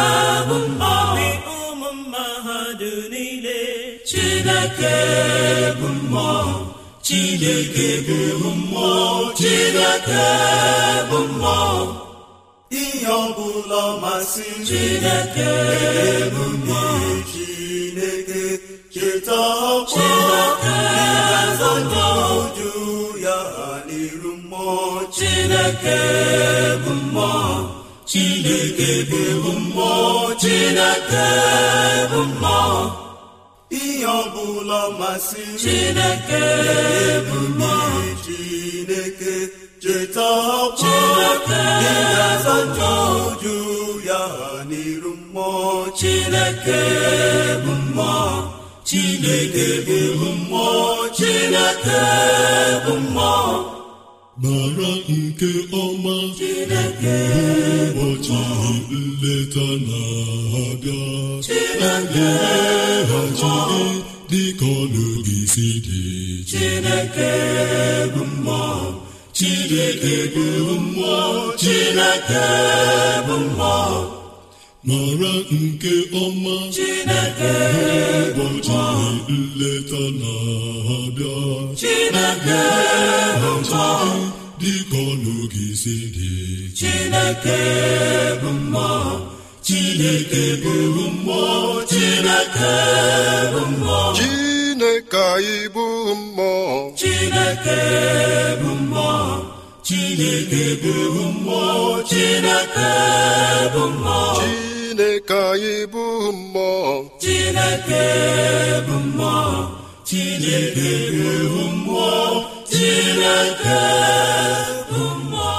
obi 0.55 1.29
ụmụ 1.55 1.89
mmadụ 1.99 2.91
niile 3.11 3.59
Chineke 4.09 4.95
bụ 5.79 5.87
mmụọ 5.99 6.37
Chineke 7.05 7.89
bụ 8.07 8.49
mmụọ 8.55 9.33
Chineke 9.39 10.25
bụ 11.09 11.17
mmụọ. 11.27 11.61
Ihe 12.81 13.07
ọbụla 13.21 13.83
masị 14.01 14.47
Chineke 14.67 15.49
bụ 16.33 16.43
mmụọ. 16.53 16.83
Chineke 17.31 18.43
cheta 18.93 19.39
ọkwa. 19.73 20.09
Uju 22.39 22.71
ya 23.25 23.37
n'iru 23.87 24.31
mmụọ. 24.37 24.77
Chineke 25.15 25.99
bụ 26.83 26.91
mmụọ. 27.03 27.31
Chineke 28.09 28.91
bụ 29.41 29.51
mmụọ. 29.59 29.91
Chineke 30.41 31.27
bụ 32.11 32.19
mmụọ. 32.31 33.02
Ihe 33.81 34.05
ọbụla 34.19 34.81
masị 34.99 35.43
chineke 35.61 36.43
bụ 37.27 37.37
mmụọ 37.57 37.75
chineke 38.25 39.35
cheta 39.83 40.29
chineke 40.79 41.61
ga-azacha 41.83 42.91
uju 43.27 43.57
ya 44.09 44.21
n'iru 44.69 45.11
mmụọ 45.21 45.51
chineke 45.99 46.79
bụ 47.63 47.73
mmụọ 47.83 48.21
chineke 48.89 49.67
bụ 50.19 50.27
mmụọ 50.39 50.67
chineke 51.17 52.01
bụ 52.85 52.93
mmụọ 53.03 53.33
mara 54.41 54.91
nke 55.09 55.51
ọma 55.83 56.15
ụbọchị 57.83 58.41
nleta 58.91 59.67
na-abịa 59.87 61.01
Chineke. 61.45 62.29
Ga-emeghachiri 63.09 63.83
dịka 64.29 64.65
ọnụ 64.81 65.05
gị 65.25 65.37
si 65.53 65.67
dị. 65.85 66.01
Chineke 66.49 67.31
bụ 68.15 68.21
mmụọ 68.31 68.63
chineke 69.37 70.15
bụ 70.35 70.43
mmụọ 70.83 71.17
chineke 71.61 72.45
bụ 73.27 73.35
mmụọ 73.37 73.75
mara 74.87 75.33
nke 75.61 75.93
ọma. 76.23 76.55
Chineke 76.75 77.53
ụbọchị 78.27 78.81
nleta 79.29 80.01
na-abịa. 80.19 81.37
Chineke 81.79 82.61
dịka 84.61 84.97
ọnụ 85.11 85.35
gị 85.53 85.67
si 85.81 85.95
dị. 86.15 86.31
Chineke 86.79 87.57
bụ 88.41 88.49
mmụọ. 88.49 88.91
Chineke 89.65 90.43
bụ 90.63 90.73
mmụọ. 91.13 91.83
Chineke 91.91 92.71
bụ 93.53 93.61
mmụọ. 93.71 94.01
Chineke 94.17 95.21
anyị 95.35 95.57
bụ 95.75 95.85
mmụọ. 96.15 96.51
Chineke 96.99 97.79
bụ 98.61 98.69
mmụọ. 98.81 99.11
Chineke 99.87 100.65
bụ 100.83 100.91
mmụọ. 101.35 102.01
Chineke 102.09 102.91
bụ 103.73 103.83
mmụọ. 103.87 104.62
Chineke 105.27 105.41
anyị 105.51 105.85
bụ 105.93 106.03
mmụọ 106.31 107.09
chineke 107.21 108.03
bụ 108.87 108.95
mmụọ 109.05 109.35
chineke 110.07 110.89
bụ 111.51 111.61
mmụọ 111.75 112.11
chineke 112.71 113.79
bụ 114.91 115.01
mmụọ 115.19 115.51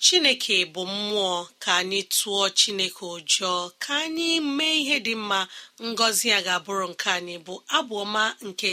chineke 0.00 0.56
bụ 0.74 0.82
mmụọ 0.86 1.46
ka 1.62 1.72
anyị 1.80 2.00
tụọ 2.14 2.48
chineke 2.58 3.04
ụjọ 3.14 3.52
ka 3.82 3.94
anyị 4.04 4.40
mee 4.56 4.74
ihe 4.80 4.96
dị 5.04 5.14
mma. 5.14 5.40
Ngọzi 5.82 6.28
ya 6.32 6.38
ga-abụrụ 6.46 6.86
nke 6.92 7.08
anyị 7.18 7.36
bụ 7.46 7.54
abụ 7.76 7.94
ọma 8.04 8.24
nke 8.48 8.70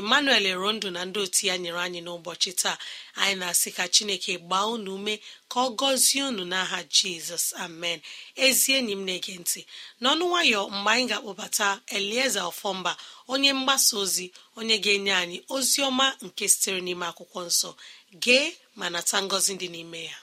emmanuel 0.00 0.46
rondo 0.62 0.88
na 0.94 1.00
ndị 1.08 1.18
otu 1.24 1.42
ya 1.48 1.54
nyere 1.62 1.80
anyị 1.86 2.00
n'ụbọchị 2.04 2.50
taa 2.62 2.76
anyị 3.20 3.34
na-asị 3.40 3.70
ka 3.76 3.84
chineke 3.94 4.32
gbaa 4.46 4.66
unu 4.74 4.90
ume 4.98 5.14
ka 5.50 5.58
ọ 5.60 5.68
gọzie 5.78 6.22
unu 6.30 6.42
n'aha 6.52 6.78
jizọs. 6.94 7.46
Amen. 7.64 7.98
Ezi 8.44 8.68
enyi 8.78 8.92
m 8.92 9.02
na-ege 9.06 9.32
ntị 9.42 9.60
n'ọnụ 10.02 10.24
nwayọ 10.30 10.60
mgbe 10.74 10.90
anyị 10.92 11.06
ga-akpọbata 11.10 11.66
elieze 11.96 12.40
ọfọmba 12.50 12.92
onye 13.32 13.50
mgbasa 13.58 13.92
ozi 14.02 14.26
onye 14.58 14.76
ga-enye 14.84 15.12
anyị 15.22 15.38
ozi 15.54 15.78
ọma 15.88 16.06
nke 16.24 16.44
sitere 16.52 16.80
n'ime 16.84 17.06
akwụkwọ 17.10 17.40
nsọ. 17.48 17.70
Gee 18.22 18.46
ma 18.78 18.86
nata 18.94 19.16
ngọzi 19.24 19.52
dị 19.60 19.68
n'ime 19.74 20.00
ya. 20.10 20.16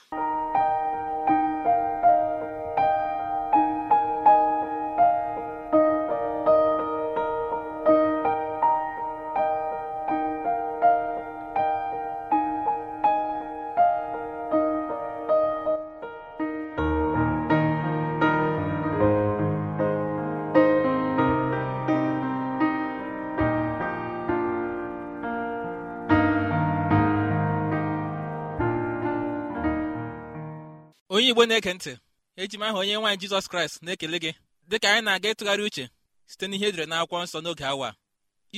Igbo 31.42 31.46
na-ege 31.46 31.72
ntị. 31.74 31.92
Eji 32.36 32.56
m 32.56 32.62
aha 32.62 32.78
onye 32.78 32.94
nwaanyị 32.96 33.18
jizọs 33.20 33.46
kraịst 33.50 33.82
na-ekele 33.82 34.18
gị 34.22 34.30
dịka 34.70 34.88
anyị 34.92 35.02
na-aga 35.04 35.28
ịtụgharị 35.32 35.62
uche 35.68 35.84
site 36.30 36.44
n'ihe 36.48 36.66
edere 36.70 36.84
n'akwụkwọ 36.90 37.18
nsọ 37.24 37.38
n'oge 37.42 37.64
awa 37.72 37.88
a. 37.90 37.96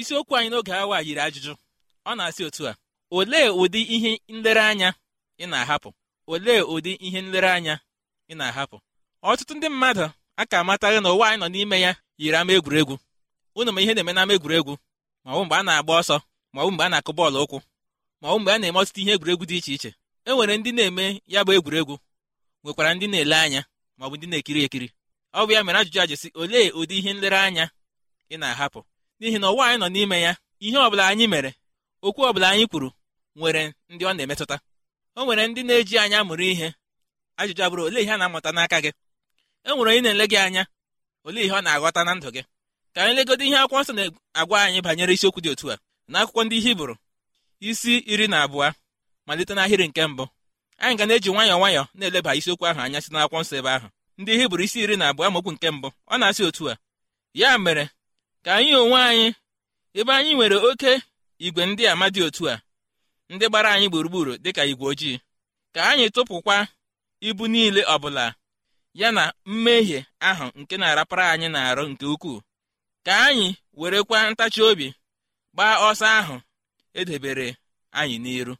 isiokwu 0.01 0.33
anyị 0.37 0.49
n'oge 0.53 0.73
awa 0.83 0.94
a 0.99 1.03
yiri 1.07 1.20
ajụjụ. 1.27 1.53
Ọ 2.09 2.12
na-asị 2.18 2.42
otu 2.49 2.62
a 2.70 2.77
olee 3.16 3.49
ụdị 3.61 3.81
ihe 3.94 4.11
nlereanya 4.35 4.88
ị 5.42 5.44
na-ahapụ? 5.51 5.88
Olee 6.33 6.61
ụdị 6.75 6.92
ihe 7.07 7.18
nlereanya 7.27 7.75
ị 8.31 8.35
na-ahapụ? 8.38 8.77
Ọtụtụ 9.29 9.53
ndị 9.57 9.68
mmadụ 9.73 10.05
aka 10.40 10.57
amataghị 10.62 10.99
na 11.05 11.09
ụwa 11.14 11.25
anyị 11.29 11.38
nọ 11.42 11.47
n'ime 11.53 11.77
ya 11.85 11.92
yiri 12.20 12.37
ama 12.40 12.53
egwuregwu. 12.57 12.94
Unu 13.59 13.70
ma 13.75 13.81
ihe 13.83 13.92
na-eme 13.94 14.12
n'ama 14.14 14.33
egwuregwu? 14.37 14.75
Ma 15.25 15.29
ọ 15.33 15.37
bụ 15.38 15.42
mgbe 15.44 15.57
a 15.57 15.62
na-agba 15.66 15.92
ọsọ 16.01 16.16
ma 16.55 16.59
ọ 16.64 16.70
mgbe 16.73 16.85
a 16.85 16.88
na-akụ 16.92 17.11
bọọlụ 17.18 17.38
ụkwụ 17.44 17.59
ma 18.20 18.27
ọ 18.29 18.38
mgbe 18.40 18.51
a 18.55 18.59
na-eme 18.61 18.79
ọtụtụ 18.83 18.99
ihe 19.03 19.12
egwuregwu 19.16 19.44
dị 19.51 19.57
iche 19.61 19.73
iche. 19.77 19.90
E 20.25 20.31
nwere 20.35 20.55
ndị 20.59 20.70
na-eme 20.77 21.05
ya 21.33 21.40
bụ 21.47 21.53
egwuregwu. 21.59 21.94
Nwekwara 22.64 22.90
ndị 22.94 23.07
na-ele 23.11 23.37
anya 23.44 23.61
ma 23.96 24.03
ọ 24.07 24.11
bụ 24.11 24.16
ndị 24.16 24.27
na-ekiri 24.31 24.61
ekiri. 24.66 24.88
Ọ 25.35 25.46
bụ 25.46 25.53
ya 25.57 25.61
mere 25.64 25.79
ajụjụ 25.81 26.00
a 26.03 26.07
ji 26.11 26.16
sị 26.22 26.29
olee 26.40 26.70
ụdị 26.79 26.94
ihe 26.98 27.12
nlereanya 27.12 27.64
ị 28.33 28.37
na-ahapụ? 28.40 28.81
N'ihi 29.20 29.38
na 29.40 29.48
ụwa 29.53 29.64
anyị 29.68 29.79
nọ 29.83 29.88
n'ime 29.94 30.16
ya 30.27 30.33
ihe 30.64 30.79
ọbụla 30.87 31.05
anyị 31.11 31.27
mere 31.33 31.50
okwu 32.07 32.20
ọbụla 32.31 32.46
anyị 32.53 32.64
kwuru 32.70 32.88
nwere 33.38 33.62
ndị 33.92 34.03
ọ 34.05 34.12
na-emetụta. 34.16 34.57
O 35.18 35.24
nwere 35.24 35.42
ndị 35.48 35.61
na-eji 35.68 35.96
anya 36.03 36.18
mụrụ 36.29 36.44
ihe. 36.53 36.68
Ajụjụ 37.40 37.62
abụrụ 37.66 37.83
olee 37.88 38.03
ihe 38.05 38.12
a 38.12 38.16
na-amụta 38.20 38.50
n'aka 38.57 38.79
gị? 38.85 38.90
E 39.64 39.70
nwere 39.74 39.90
onye 39.90 40.00
na-ele 40.05 40.24
gị 40.31 40.37
anya 40.46 40.62
olee 41.27 41.44
ihe 41.46 41.55
ọ 41.59 41.61
na-aghọta 41.64 42.00
na 42.07 42.12
ndụ 42.14 42.29
gị? 42.35 42.42
Ka 42.94 42.98
anyị 43.05 43.14
legodo 43.18 43.44
ihe 43.44 43.57
akwụkwọ 43.62 43.81
nsọ 43.83 43.92
na-agwa 43.98 44.57
anyị 44.66 44.81
banyere 44.87 45.12
isiokwu 45.14 45.40
dị 45.44 45.48
otu 45.53 45.66
a. 45.72 45.77
N'akwụkwọ 46.12 46.40
ndị 46.46 46.57
hibru 46.64 46.94
isi 47.68 47.92
iri 48.12 48.27
na 48.29 48.37
abụọ 48.44 48.68
malite 49.27 49.53
n'ahịrị 49.55 49.87
nke 49.88 50.03
mbụ. 50.07 50.24
Anyị 50.83 50.97
ga 50.99 51.07
na-eji 51.07 51.31
nwayọọ 51.33 51.59
nwayọọ 51.61 51.85
na-eleba 51.99 52.31
isiokwu 52.39 52.65
ahụ 52.69 52.81
anya 52.85 53.01
si 53.05 53.11
n'akwụkwọ 53.13 53.41
nsọ 53.43 53.55
ebe 53.61 53.71
ahụ. 53.77 53.89
Ndị 54.19 54.33
hibru 54.39 54.63
isi 54.65 54.79
iri 54.85 54.97
na 54.97 55.05
abụọ 55.11 55.25
amaokwu 55.27 55.51
nke 55.55 55.69
mbụ 55.71 55.89
ọ 56.13 56.15
na-asị 56.21 56.43
otu 56.49 56.65
a 56.73 56.75
ya 57.41 57.59
mere 57.65 57.85
ka 58.45 58.51
anyị 58.59 58.73
onwe 58.83 58.99
anyị 59.11 59.29
ebe 59.99 60.13
anyị 60.19 60.33
nwere 60.37 60.57
oke 60.69 60.93
igwe 61.47 61.63
ndị 61.67 61.85
ama 61.93 62.07
dị 62.15 62.21
otu 62.29 62.43
a 62.53 62.63
ndị 63.33 63.45
gbara 63.49 63.69
anyị 63.75 63.87
gburugburu 63.91 64.33
dịka 64.45 64.63
igwe 64.71 64.87
ojii 64.93 65.17
ka 65.75 65.81
anyị 65.91 66.07
tụpụkwa 66.15 66.57
ibu 67.29 67.45
niile 67.53 67.83
ọbụla 67.95 68.35
ya 69.01 69.09
na 69.17 69.33
mmehie 69.47 70.01
ahụ 70.29 70.47
nke 70.61 70.75
na-arapara 70.77 71.25
anyị 71.33 71.49
na-arụ 71.55 71.85
nke 71.93 72.07
ukwuu. 72.15 72.41
Ka 73.07 73.13
anyị 73.27 73.49
werekwa 73.79 74.19
ntachi 74.31 74.61
obi 74.63 74.89
gbaa 75.55 75.75
ọsọ 75.91 76.07
ahụ 76.19 76.37
edebere 77.01 77.49
anyị 77.99 78.17
n'iru. 78.23 78.55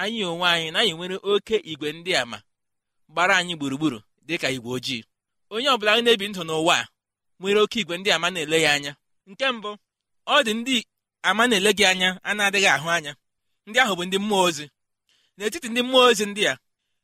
Anyị 0.00 0.20
onwe 0.30 0.46
anyị 0.54 0.68
na 0.72 0.78
anyị 0.80 0.92
nwere 0.96 1.16
oke 1.32 1.56
igwe 1.72 1.88
ndị 1.98 2.12
ama 2.22 2.38
gbara 3.12 3.34
anyị 3.40 3.54
gburugburu 3.58 3.98
dịka 4.26 4.48
igwe 4.56 4.70
ojii. 4.76 5.02
Onye 5.52 5.68
ọbụla 5.74 5.92
na-ebi 6.04 6.26
ndụ 6.28 6.42
n'ụwa 6.48 6.74
a 6.82 6.88
nwere 7.40 7.58
oke 7.64 7.78
igwe 7.82 7.94
ndị 7.98 8.10
ama 8.16 8.28
na-ele 8.34 8.58
ya 8.64 8.70
anya. 8.76 8.92
Nke 9.30 9.46
mbụ 9.56 9.70
ọ 10.26 10.36
dị 10.46 10.52
ndị 10.60 10.76
ama 11.28 11.42
na-ele 11.48 11.70
gị 11.78 11.84
anya 11.90 12.08
a 12.22 12.30
na-adịghị 12.36 12.68
ahụ 12.76 12.88
anya. 12.96 13.12
Ndị 13.66 13.78
ahụ 13.82 13.92
bụ 13.98 14.04
ndị 14.06 14.18
mmụọ 14.22 14.42
ozi. 14.48 14.64
N'etiti 15.38 15.68
ndị 15.70 15.80
mmụọ 15.84 16.02
ozi 16.10 16.24
ndị 16.30 16.42
a 16.52 16.58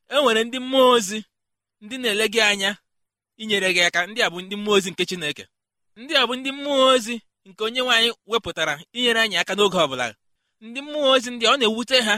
e 0.09 0.15
nwere 0.21 0.41
ndị 0.47 0.57
mmụọ 0.63 0.85
ozi 0.95 1.17
ndị 1.83 1.95
na-ele 2.01 2.25
gị 2.33 2.41
anya 2.49 2.71
inyere 3.41 3.69
gị 3.75 3.81
aka. 3.87 3.99
Ndị 4.09 4.19
a 4.25 4.29
bụ 4.33 4.39
ndị 4.43 4.55
mmụọ 4.59 4.71
ozi 4.77 4.89
nke 4.91 5.03
Chineke. 5.09 5.43
Ndị 5.99 6.13
a 6.15 6.23
bụ 6.27 6.33
ndị 6.39 6.49
mmụọ 6.57 6.83
ozi 6.93 7.15
nke 7.47 7.61
onye 7.67 7.81
nwaanyị 7.85 8.09
wepụtara 8.31 8.73
inyere 8.97 9.19
anyị 9.23 9.37
aka 9.41 9.53
n'oge 9.57 9.77
ọbụla. 9.85 10.05
Ndị 10.65 10.79
mmụọ 10.85 11.07
ozi 11.15 11.29
ndị 11.33 11.45
a 11.47 11.51
ọ 11.53 11.57
na-ewute 11.59 11.97
ha 12.07 12.15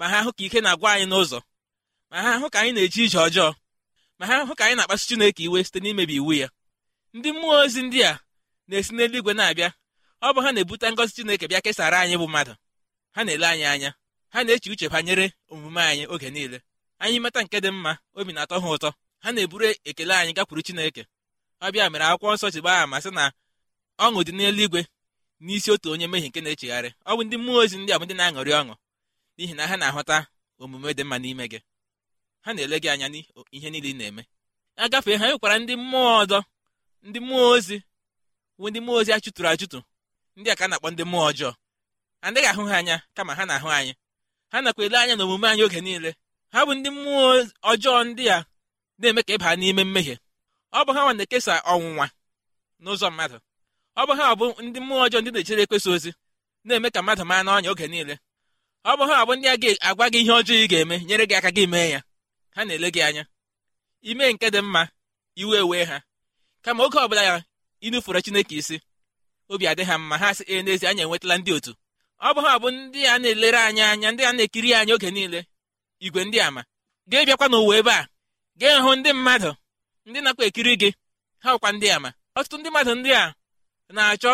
ma 0.00 0.08
ha 0.08 0.18
hụ 0.24 0.30
ka 0.36 0.42
ike 0.46 0.60
na-agwa 0.64 0.88
anyị 0.94 1.06
n'ụzọ 1.10 1.38
ma 2.10 2.16
ha 2.24 2.32
hụ 2.40 2.46
ka 2.52 2.58
anyị 2.62 2.72
na-eji 2.76 3.00
ije 3.06 3.18
ọjọọ 3.26 3.48
ma 4.18 4.24
ha 4.30 4.36
hụ 4.48 4.52
ka 4.58 4.62
anyị 4.64 4.76
na-akpasu 4.76 5.04
Chineke 5.08 5.42
iwe 5.46 5.58
site 5.66 5.78
n'imebi 5.82 6.14
iwu 6.20 6.32
ya. 6.40 6.48
Ndị 7.16 7.28
mmụọ 7.32 7.54
ozi 7.64 7.80
ndị 7.86 8.00
a 8.10 8.12
na-esi 8.68 8.92
n'eluigwe 8.94 9.32
na-abịa 9.38 9.68
ọ 10.26 10.28
bụ 10.34 10.40
ha 10.44 10.50
na-ebute 10.54 10.86
ngọzi 10.92 11.12
Chineke 11.16 11.44
bịa 11.50 11.60
kesara 11.64 11.96
anyị 12.02 12.16
bụ 12.20 12.26
mmadụ. 12.28 12.52
Ha 13.14 13.20
na-ele 13.24 13.46
anyị 13.52 13.64
anya 13.72 13.90
ha 14.32 14.38
na-eche 14.44 14.68
uche 14.72 14.86
banyere 14.94 15.26
omume 15.52 15.80
anyị 15.90 16.04
oge 16.14 16.28
niile. 16.34 16.58
Anyị 17.02 17.16
meta 17.22 17.40
nke 17.44 17.58
dị 17.64 17.70
mma 17.76 17.92
obi 18.18 18.32
na-atọ 18.34 18.56
ha 18.62 18.68
ụtọ. 18.74 18.90
Ha 19.22 19.28
na-eburu 19.34 19.66
ekele 19.90 20.14
anyị 20.20 20.32
gakwuru 20.36 20.62
Chineke. 20.66 21.02
Ọ 21.64 21.66
bịa 21.72 21.86
mere 21.92 22.04
akwụkwọ 22.08 22.34
nsọ 22.34 22.46
ji 22.54 22.60
gbaa 22.62 22.80
ama 22.84 22.96
sị 23.04 23.10
na 23.16 23.24
ọṅụ 24.04 24.18
dị 24.26 24.32
n'eluigwe 24.36 24.80
n'isi 25.44 25.68
otu 25.74 25.86
onye 25.92 26.06
mmehie 26.08 26.28
nke 26.28 26.40
na-echegharị. 26.44 26.90
Ọ 27.08 27.10
bụ 27.16 27.22
ndị 27.26 27.36
mmụọ 27.40 27.58
ozi 27.62 27.76
ndị 27.80 27.90
a 27.94 27.98
bụ 28.00 28.04
ndị 28.06 28.14
na-aṅụrị 28.18 28.52
ọṅụ. 28.60 28.74
N'ihi 29.40 29.54
na 29.56 29.64
ha 29.70 29.76
na-ahụta 29.80 30.16
omume 30.62 30.90
dị 30.96 31.04
mma 31.04 31.16
n'ime 31.22 31.44
gị. 31.52 31.58
Ha 32.44 32.50
na-ele 32.54 32.76
gị 32.82 32.88
anya 32.92 33.08
n'ihe 33.12 33.68
niile 33.70 33.88
ị 33.92 33.96
na-eme. 33.98 34.22
Agafee 34.82 35.16
ha 35.20 35.26
nwekwara 35.28 35.56
ndị 35.62 35.74
mmụọ 35.80 36.10
ọzọ 36.22 36.38
ndị 37.06 37.18
mmụọ 37.22 37.44
ozi 37.54 37.76
bụ 38.58 38.66
ndị 38.70 38.78
mmụọ 38.80 38.96
ozi 39.00 39.10
a 39.12 39.20
chụtụrụ 39.24 39.48
achụtụ 39.52 39.78
ndị 40.38 40.48
a 40.52 40.56
ka 40.58 40.64
na-akpọ 40.70 40.88
ndị 40.92 41.02
mmụọ 41.06 41.24
ọjọọ. 41.30 41.50
Adịghị 42.26 42.46
ahụ 42.52 42.62
ha 42.70 42.76
anya 42.80 42.96
kama 43.16 43.32
ha 43.38 43.42
na-ahụ 43.48 43.68
anyị. 43.78 43.92
Ha 44.52 44.56
nakwa 44.64 44.82
ele 44.86 44.96
anya 45.02 45.14
n'omume 45.16 45.46
anyị 45.50 45.62
oge 45.66 45.80
niile. 45.86 46.10
Ha 46.52 46.58
bụ 46.66 46.72
ndị 46.78 46.88
mmụọ 46.96 47.22
ọjọọ 47.70 47.96
ndị 48.08 48.24
a 48.36 48.38
na-eme 49.00 49.20
ka 49.26 49.32
ịba 49.36 49.48
n'ime 49.60 49.82
mmehie. 49.88 50.16
Ọ 50.72 50.84
bụ 50.86 50.90
ha 50.96 51.00
nwa 51.04 51.12
na-ekesa 51.16 51.54
ọnwụnwa 51.72 52.06
n'ụzọ 52.82 53.06
mmadụ. 53.12 53.36
Ọ 53.96 54.02
bụ 54.06 54.12
ha 54.18 54.24
bụ 54.40 54.46
ndị 54.66 54.78
mmụọ 54.84 55.00
ọjọọ 55.06 55.18
ndị 55.20 55.30
na-echere 55.34 55.62
ekwesị 55.64 55.88
ozi 55.94 56.10
na-eme 56.66 56.88
ka 56.94 57.00
mmadụ 57.02 57.22
maa 57.30 57.42
n'ọnya 57.46 57.70
oge 57.72 57.86
niile. 57.92 58.14
Ọ 58.84 58.92
bụ 58.98 59.04
ha 59.10 59.24
bụ 59.26 59.34
ndị 59.34 59.46
a 59.48 59.56
ga-agwa 59.62 60.06
gị 60.12 60.18
ihe 60.22 60.32
ọjọọ 60.40 60.54
ị 60.64 60.66
ga-eme 60.70 60.96
nyere 61.06 61.24
gị 61.26 61.34
aka 61.38 61.50
gị 61.56 61.66
mee 61.72 61.90
ya. 61.90 62.00
Ha 62.54 62.64
na-ele 62.64 62.88
gị 62.94 63.00
anya. 63.02 63.24
Ime 64.00 64.32
nke 64.32 64.46
dị 64.50 64.60
mma 64.62 64.88
iwe 65.36 65.60
wee 65.70 65.84
ha. 65.84 66.02
Kama 66.62 66.84
oge 66.84 66.98
ọbụla 66.98 67.22
ya 67.22 67.42
inufuru 67.80 68.20
Chineke 68.24 68.54
isi 68.56 68.80
obi 69.48 69.66
adị 69.66 69.82
ha 69.84 69.98
mma. 69.98 70.18
Ha 70.18 70.34
sị 70.34 70.44
ee 70.48 70.62
n'ezie 70.62 70.88
anyị 70.88 71.02
enwetala 71.04 71.38
ndị 71.38 71.52
otu. 71.56 71.72
Ọ 72.20 72.28
bụ 72.34 72.40
ha 72.46 72.52
bụ 72.62 72.68
ndị 72.70 73.00
a 73.06 73.18
na-elere 73.18 73.58
anyị 73.68 73.80
anya 73.92 74.08
ndị 74.12 74.22
a 74.28 74.32
na-ekiri 74.32 74.70
anyị 74.74 74.92
oge 74.94 75.10
niile. 75.10 75.40
Igwe 76.04 76.24
ndị 76.24 76.38
ama. 76.46 76.62
Ga-ebịakwa 77.10 77.46
n'ụwa 77.50 77.74
ebe 77.80 77.90
a. 77.92 78.08
Ga-ehụ 78.60 78.90
ndị 78.96 79.10
mmadụ 79.12 79.50
ndị 80.06 80.18
nakwa 80.24 80.44
ekiri 80.48 80.74
gị. 80.80 80.90
Ha 81.42 81.48
bụkwa 81.54 81.70
ndị 81.72 81.88
ama. 81.96 82.10
Ọtụtụ 82.38 82.56
ndị 82.58 82.68
mmadụ 82.70 82.92
ndị 82.94 83.10
a 83.20 83.34
na-achọ 83.96 84.30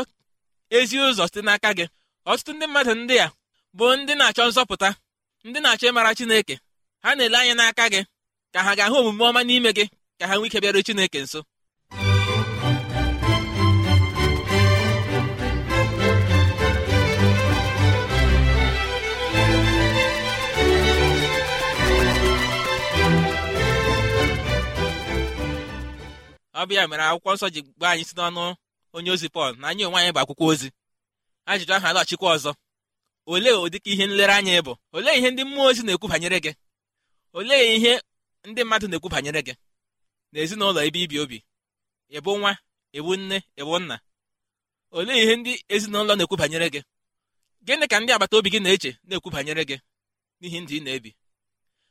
ezi 0.76 0.96
ụzọ 1.06 1.24
site 1.28 1.40
n'aka 1.46 1.70
gị. 1.78 1.84
Ọtụtụ 2.30 2.50
ndị 2.54 2.66
mmadụ 2.68 2.92
ndị 2.94 3.16
a 3.24 3.32
bụ 3.78 3.86
ndị 3.96 4.12
na-achọ 4.18 4.42
nzọpụta 4.48 4.88
ndị 5.46 5.58
na-achọ 5.62 5.84
ịmara 5.90 6.10
Chineke. 6.18 6.54
Ha 7.02 7.10
na-ele 7.16 7.36
anya 7.40 7.54
n'aka 7.58 7.84
gị 7.92 8.00
ka 8.52 8.58
ha 8.66 8.72
ga-ahụ 8.78 8.96
omume 9.00 9.24
ọma 9.30 9.40
n'ime 9.48 9.70
gị 9.76 9.84
ka 10.18 10.24
ha 10.28 10.34
nwee 10.36 10.46
ike 10.48 10.58
bịaruo 10.62 10.82
Chineke 10.86 11.18
nso. 11.24 11.40
Ọ 26.60 26.62
bụ 26.68 26.72
ya 26.78 26.84
mere 26.90 27.02
akwụkwọ 27.08 27.30
nsọ 27.34 27.46
ji 27.54 27.60
gba 27.76 27.86
anyị 27.92 28.04
si 28.08 28.14
n'ọnụ 28.16 28.42
onye 28.96 29.10
ozi 29.14 29.28
Pọl 29.34 29.52
na 29.60 29.66
anyị 29.70 29.82
onwe 29.86 29.98
anyị 30.00 30.12
bụ 30.14 30.20
akwụkwọ 30.22 30.44
ozi. 30.52 30.68
Ajụjụ 31.50 31.72
ahụ 31.76 31.86
alọghachikwa 31.90 32.28
ọzọ. 32.36 32.50
Olee 33.32 33.52
ụdịka 33.64 33.90
ihe 33.92 34.04
nlereanya 34.06 34.52
ị 34.58 34.62
bụ? 34.66 34.72
Olee 34.96 35.14
ihe 35.18 35.28
ndị 35.30 35.42
mmụọ 35.44 35.62
ozi 35.70 35.82
na-ekwu 35.86 36.06
banyere 36.12 36.38
gị? 36.44 36.52
Olee 37.38 37.62
ihe 37.76 37.92
ndị 38.48 38.60
mmadụ 38.64 38.86
na-ekwu 38.88 39.08
banyere 39.14 39.40
gị? 39.46 39.54
N'ezinụlọ 40.32 40.80
ebe 40.86 40.98
ibi 41.04 41.16
obi 41.24 41.38
ịbụ 42.16 42.30
nwa 42.40 42.52
ịbụ 42.98 43.12
nne 43.20 43.36
ịbụ 43.60 43.74
nna? 43.82 43.96
Olee 44.96 45.18
ihe 45.22 45.34
ndị 45.40 45.52
ezinụlọ 45.74 46.12
na-ekwu 46.16 46.36
banyere 46.40 46.68
gị? 46.74 46.80
Gịnị 47.66 47.86
ka 47.90 47.96
ndị 48.00 48.10
agbata 48.14 48.34
obi 48.38 48.48
gị 48.52 48.60
na-eche 48.62 48.90
na-ekwu 49.08 49.28
banyere 49.34 49.62
gị 49.70 49.76
n'ihi 50.40 50.58
ndụ 50.62 50.72
ị 50.78 50.80
na-ebi? 50.84 51.10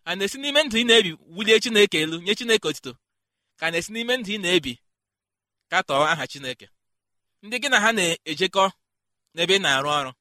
A 0.07 0.15
na-esi 0.17 0.37
n'ime 0.39 0.59
ndụ 0.63 0.75
ị 0.81 0.85
na-ebi 0.87 1.11
wulie 1.35 1.57
Chineke 1.63 1.97
elu 2.03 2.17
nye 2.25 2.33
Chineke 2.37 2.67
otito 2.69 2.91
ka 3.59 3.65
na-esi 3.71 3.89
n'ime 3.93 4.13
ndụ 4.17 4.29
ị 4.35 4.37
na-ebi 4.43 4.73
katọọ 5.71 6.03
aha 6.11 6.23
Chineke? 6.31 6.67
Ndị 7.43 7.55
gị 7.61 7.69
na 7.71 7.77
ha 7.83 7.89
na-ejekọ 7.97 8.63
n'ebe 9.35 9.55
ị 9.57 9.61
na-arụ 9.63 9.89
ọrụ? 9.99 10.11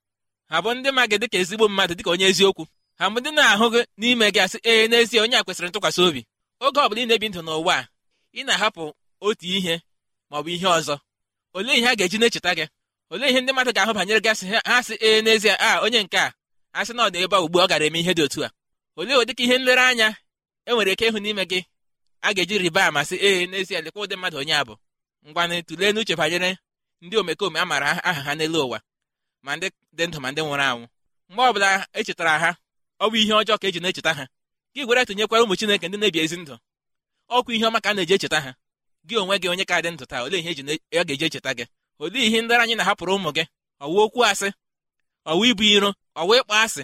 Ha 0.50 0.57
bụ 0.62 0.70
ndị 0.74 0.90
ma 0.96 1.02
gị 1.11 1.16
dịka 1.22 1.38
ezigbo 1.42 1.68
mmadụ 1.68 1.94
dịka 1.98 2.11
onye 2.11 2.26
eziokwu. 2.30 2.64
Ha 2.98 3.04
bụ 3.12 3.18
ndị 3.20 3.30
na-ahụ 3.37 3.66
gị 3.74 3.80
n'ime 4.00 4.26
gị 4.35 4.40
asị 4.44 4.59
ee 4.70 4.87
n'ezie 4.90 5.20
onye 5.24 5.37
a 5.37 5.42
kwesịrị 5.46 5.68
ntụkwasị 5.70 6.00
obi. 6.09 6.20
Oge 6.64 6.80
ọ 6.80 6.88
bụla 6.88 7.00
ị 7.02 7.07
na-ebi 7.09 7.26
ndụ 7.28 7.40
n'ụwa 7.46 7.74
a 7.80 7.88
ị 8.38 8.40
na-ahapụ 8.46 8.85
otu 9.26 9.46
ihe 9.57 9.74
ma 10.30 10.35
ọ 10.38 10.42
bụ 10.44 10.48
ihe 10.57 10.66
ọzọ. 10.78 10.94
Olee 11.57 11.76
ihe 11.78 11.88
a 11.88 11.94
ga-eji 11.98 12.18
na-echeta 12.20 12.50
gị? 12.59 12.64
Olee 13.12 13.28
ihe 13.30 13.40
ndị 13.40 13.52
mmadụ 13.52 13.70
ga-ahụ 13.76 13.92
banyere 13.96 14.20
gị? 14.24 14.28
Asị 14.33 14.46
ha 14.68 14.83
sị 14.87 14.94
ee 15.07 15.22
n'ezie 15.24 15.52
a 15.66 15.80
onye 15.85 16.00
nke 16.02 16.18
a 16.18 16.33
asị 16.78 16.92
na 16.96 17.02
ọ 17.07 17.11
dị 17.12 17.18
ebe 17.24 17.37
a 17.37 17.40
ugbu 17.44 17.59
ọ 17.59 17.66
gara 17.70 17.85
eme 17.87 17.98
ihe 18.00 18.12
dị 18.16 18.22
otu 18.26 18.40
a. 18.46 18.50
Olee 18.96 19.16
ụdịka 19.20 19.42
ihe 19.44 19.59
nlereanya 19.59 20.09
e 20.66 20.72
nwere 20.72 20.92
ike 20.92 21.04
ịhụ 21.11 21.18
n'ime 21.22 21.44
gị? 21.50 21.61
A 22.26 22.33
ga-eji 22.35 22.59
riba 22.59 22.83
ama 22.87 23.00
sị 23.09 23.16
ee 23.26 23.46
n'ezie 23.46 23.80
lekwa 23.85 24.00
ụdị 24.04 24.16
mmadụ 24.16 24.37
onye 24.42 24.54
a 24.54 24.62
bụ. 24.68 24.74
Ngwanụ 25.28 25.54
tụlee 25.66 25.92
n'uche 25.92 26.14
banyere 26.16 26.50
ndị 27.02 27.16
omekome 27.20 27.59
a 27.61 27.64
maara 27.70 27.90
aha 28.04 28.22
ha 28.26 28.33
n'elu 28.35 28.59
ụwa. 28.66 28.78
Ma 29.44 29.52
ndị 29.57 29.68
dị 29.96 30.04
ndụ 30.09 30.18
ma 30.22 30.28
ndị 30.33 30.40
nwụrụ 30.44 30.64
anwụ. 30.70 30.87
Mgbe 31.28 31.42
ọbụla 31.50 31.68
echetara 31.98 32.35
ha 32.42 32.50
ọ 33.02 33.04
bụ 33.11 33.16
ihe 33.22 33.33
ọjọọ 33.40 33.57
ka 33.61 33.66
eji 33.68 33.80
na-echeta 33.83 34.12
ha. 34.18 34.24
Gị 34.74 34.80
gwere 34.87 35.02
tụnyekwara 35.09 35.42
ụmụ 35.44 35.54
Chineke 35.59 35.87
ndị 35.88 35.96
na-ebi 36.00 36.18
ezi 36.24 36.37
ndụ. 36.42 36.54
Ọkwa 37.37 37.50
ihe 37.57 37.64
ọma 37.68 37.80
ka 37.85 37.88
a 37.90 37.94
na-eji 37.96 38.14
echeta 38.16 38.38
ha. 38.44 38.50
Gị 39.09 39.14
onwe 39.20 39.35
gị 39.42 39.48
onye 39.52 39.64
ka 39.70 39.76
dị 39.85 39.90
ndụ 39.94 40.04
taa 40.11 40.22
olee 40.26 40.38
ihe 40.40 40.50
eji 40.52 40.62
a 41.00 41.04
ga-eji 41.09 41.24
echeta 41.28 41.50
gị? 41.59 41.64
Olee 42.02 42.24
ihe 42.28 42.38
ndara 42.44 42.62
anyị 42.64 42.74
na-ahapụrụ 42.78 43.12
ụmụ 43.18 43.30
gị? 43.37 43.44
Ọwụ 43.85 43.96
okwu 44.04 44.20
asị? 44.30 44.48
Ọwụ 45.30 45.42
ibu 45.50 45.62
iro? 45.76 45.90
Ọwụ 46.20 46.33
ịkpọ 46.40 46.54
asị? 46.64 46.83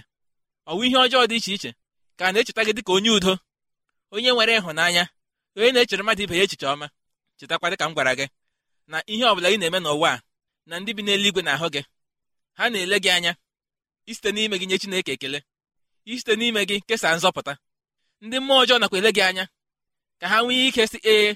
Ọwụ 0.71 0.81
ihe 0.87 0.97
ọjọọ 1.05 1.23
dị 1.31 1.37
iche 1.39 1.53
iche 1.57 1.71
ka 2.19 2.25
na-echeta 2.33 2.63
gị 2.67 2.73
dịka 2.77 2.93
onye 2.97 3.11
udo 3.17 3.33
onye 4.15 4.31
nwere 4.35 4.53
ịhụnanya 4.59 5.05
onye 5.57 5.71
na-echere 5.75 6.03
mmadụ 6.03 6.23
ibe 6.25 6.35
ya 6.39 6.43
echiche 6.47 6.67
ọma? 6.75 6.87
Chetakwa 7.39 7.67
dịka 7.71 7.85
m 7.89 7.95
gwara 7.95 8.13
gị 8.19 8.27
na 8.91 8.99
ihe 9.13 9.25
ọ 9.25 9.33
bụla 9.37 9.49
ị 9.55 9.57
na-eme 9.61 9.79
n'ụwa 9.85 10.11
a 10.15 10.23
na 10.69 10.75
ndị 10.81 10.91
bi 10.97 11.03
n'eluigwe 11.05 11.43
na-ahụ 11.47 11.67
gị 11.75 11.83
ha 12.61 12.69
na-ele 12.71 12.97
gị 13.05 13.11
anya 13.17 13.33
isite 14.11 14.31
n'ime 14.33 14.57
gị 14.61 14.67
nye 14.69 14.79
Chineke 14.83 15.13
ekele 15.17 15.39
isite 16.13 16.33
n'ime 16.37 16.61
gị 16.69 16.77
kesaa 16.89 17.17
nzọpụta. 17.17 17.53
Ndị 18.25 18.37
mmụọ 18.41 18.55
ọjọọ 18.63 18.77
nakwa 18.81 18.97
ele 19.01 19.11
gị 19.17 19.23
anya 19.29 19.45
ka 20.21 20.27
ha 20.31 20.37
nwee 20.45 20.63
ike 20.69 20.83
si 20.93 20.99
ee 21.13 21.29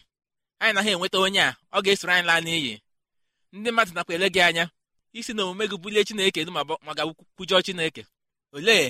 anyị 0.63 0.73
na 0.75 0.81
ha 0.85 0.91
enweta 0.95 1.19
onye 1.25 1.41
a 1.49 1.51
ọ 1.77 1.79
ga-esoro 1.85 2.13
anyị 2.15 2.27
laa 2.29 2.41
n'iyi. 2.45 2.75
Ndị 3.57 3.69
mmadụ 3.71 3.93
nakwa 3.97 4.13
ele 4.17 4.29
gị 4.35 4.41
anya 4.49 4.65
isi 5.19 5.33
na 5.35 5.43
omume 5.45 5.65
gị 5.71 5.77
bulie 5.83 6.03
Chineke 6.09 6.39
elu 6.43 6.53
ma 6.87 6.93
ga-kwujọọ 6.99 7.61
Chineke. 7.67 8.03
Olee 8.57 8.87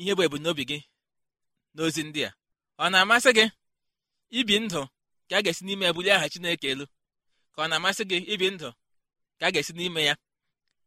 ihe 0.00 0.12
bụ 0.16 0.22
ebumnobi 0.26 0.62
gị 0.70 0.78
n'ozi 1.74 2.02
ndị 2.06 2.20
a? 2.28 2.30
Ọ 2.82 2.84
na-amasị 2.92 3.30
gị 3.36 3.44
ibi 4.38 4.54
ndụ 4.64 4.80
ka 5.28 5.34
a 5.38 5.42
ga-esi 5.44 5.62
n'ime 5.66 5.84
ya 5.86 5.92
bulie 5.96 6.12
aha 6.14 6.26
Chineke 6.32 6.66
elu? 6.72 6.84
Ka 7.54 7.58
ọ 7.64 7.68
na-amasị 7.70 8.02
gị 8.10 8.16
ibi 8.34 8.46
ndụ 8.54 8.68
ka 9.38 9.44
a 9.48 9.52
ga-esi 9.54 9.72
n'ime 9.78 10.02
ya? 10.08 10.14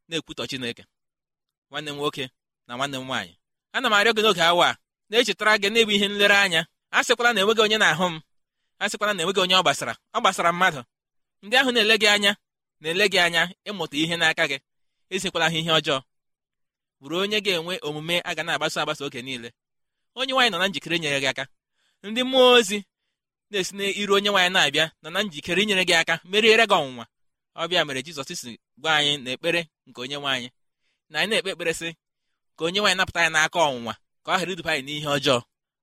Na-ekwutọ 0.08 0.44
Chineke 0.50 0.84
nwanne 1.70 1.92
m 1.92 1.96
nwoke 1.98 2.30
na 2.68 2.76
nwanne 2.78 2.98
m 2.98 3.06
nwaanyị. 3.08 3.34
Ana 3.76 3.88
m 3.90 3.94
arịọ 3.98 4.12
gị 4.16 4.22
n'oge 4.24 4.42
awa 4.52 4.68
a 4.70 4.78
na-echetara 5.10 5.54
gị 5.62 5.70
n'ebu 5.72 5.92
ihe 5.96 6.08
nlereanya 6.08 6.62
a 6.92 7.00
sịkwala 7.06 7.34
na 7.34 7.40
enweghị 7.42 7.62
onye 7.66 7.78
na-ahụ 7.82 8.06
m. 8.14 8.22
A 8.80 8.86
sịkwala 8.90 9.14
na 9.14 9.22
enweghị 9.24 9.40
onye 9.44 9.56
ọ 9.56 9.62
gbasara. 9.64 9.94
Ọ 10.16 10.20
gbasara 10.22 10.52
mmadụ. 10.54 10.82
Ndị 11.44 11.56
ahụ 11.60 11.70
na-ele 11.74 11.96
gị 12.02 12.08
anya 12.16 12.32
na-ele 12.82 13.06
gị 13.12 13.20
anya 13.26 13.42
ịmụta 13.70 13.96
ihe 13.98 14.16
n'aka 14.18 14.44
gị. 14.52 14.58
Ezikwala 15.14 15.46
ha 15.52 15.58
ihe 15.60 15.72
ọjọọ. 15.80 15.98
Bụrụ 17.02 17.16
onye 17.24 17.38
ga-enwe 17.46 17.74
omume 17.88 18.16
a 18.24 18.32
ga 18.36 18.44
na-agbasa 18.44 18.82
agbasa 18.82 19.06
oge 19.06 19.22
niile. 19.22 19.50
Onye 20.16 20.34
nwaanyị 20.34 20.52
nọ 20.52 20.58
na 20.60 20.68
njikere 20.68 20.96
inyere 20.98 21.20
gị 21.24 21.28
aka. 21.32 21.44
Ndị 22.04 22.22
mmụọ 22.24 22.48
ozi 22.58 22.78
na-esi 23.50 23.74
n'iru 23.78 24.14
onye 24.18 24.30
nwaanyị 24.30 24.52
na-abịa 24.54 24.86
nọ 25.04 25.10
na 25.14 25.20
njikere 25.24 25.62
inyere 25.64 25.84
gị 25.90 25.96
aka 26.02 26.16
meriere 26.32 26.64
gị 26.70 26.76
ọnwụnwa. 26.80 27.06
Ọbịa 27.62 27.86
mere 27.88 28.02
Jizọs 28.06 28.30
si 28.42 28.52
gwa 28.82 28.92
anyị 28.98 29.14
na 29.24 29.30
ekpere 29.36 29.62
nke 29.88 30.00
onye 30.04 30.18
nwaanyị 30.22 30.48
na 31.10 31.16
anyị 31.20 31.30
na-ekpe 31.30 31.50
ekpere 31.54 31.74
sị 31.80 31.90
ka 32.58 32.62
onye 32.68 32.80
nwaanyị 32.80 32.98
napụta 32.98 33.20
anyị 33.22 33.32
n'aka 33.36 33.60
ọnwụnwa 33.68 33.94
ka 34.24 34.30
ọ 34.32 34.38
ghara 34.40 34.52
iduba 34.54 34.72
anyị 34.74 34.84
n'ihe 34.88 35.10
ọjọọ. 35.18 35.38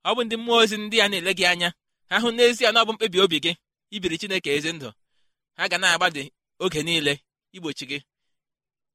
Ọ 0.08 0.10
bụ 0.16 0.20
ndị 0.24 0.36
mmụọ 0.38 0.56
ozi 0.62 0.76
ndị 0.82 0.96
a 1.04 1.08
na-ele 1.10 1.32
gị 1.38 1.44
anya 1.52 1.68
ha 2.10 2.16
hụ 2.22 2.28
n'ezie 2.36 2.68
na 2.72 2.80
ọ 2.82 2.86
bụ 2.86 2.92
mkpebi 2.94 3.18
obi 3.24 3.36
gị 3.44 3.52
ibiri 3.94 4.16
Chineke 4.20 4.50
ezi 4.56 4.70
ndụ 4.76 4.88
ha 5.58 5.62
ga 5.70 5.76
na-agbadị 5.82 6.22
oge 6.64 6.80
niile 6.86 7.12
igbochi 7.56 7.84
gị 7.90 7.98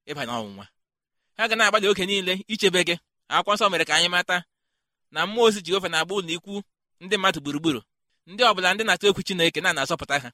ịba 0.09 0.21
n'ọnwụnwa. 0.27 0.65
Ha 1.37 1.43
ga 1.49 1.55
na-agbadị 1.57 1.85
oge 1.91 2.05
niile 2.09 2.33
ichebe 2.53 2.79
gị. 2.87 2.95
Akwụkwọ 3.33 3.53
nsọ 3.55 3.65
mere 3.71 3.85
ka 3.89 3.93
anyị 3.97 4.09
mata 4.15 4.37
na 5.13 5.19
mmụọ 5.25 5.41
ozi 5.47 5.59
Jehova 5.65 5.89
na-agba 5.91 6.13
ụlọ 6.17 6.31
ikwu 6.37 6.53
ndị 7.03 7.15
mmadụ 7.17 7.39
gburugburu 7.43 7.81
ndị 8.31 8.41
ọbụla 8.49 8.69
ndị 8.73 8.83
na-atụ 8.87 9.05
egwu 9.09 9.21
Chineke 9.27 9.59
na-anazọpụta 9.61 10.15
ha 10.23 10.29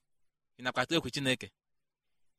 ị 0.60 0.62
nakwa 0.64 0.80
atụ 0.84 0.94
egwu 0.98 1.10
Chineke. 1.16 1.48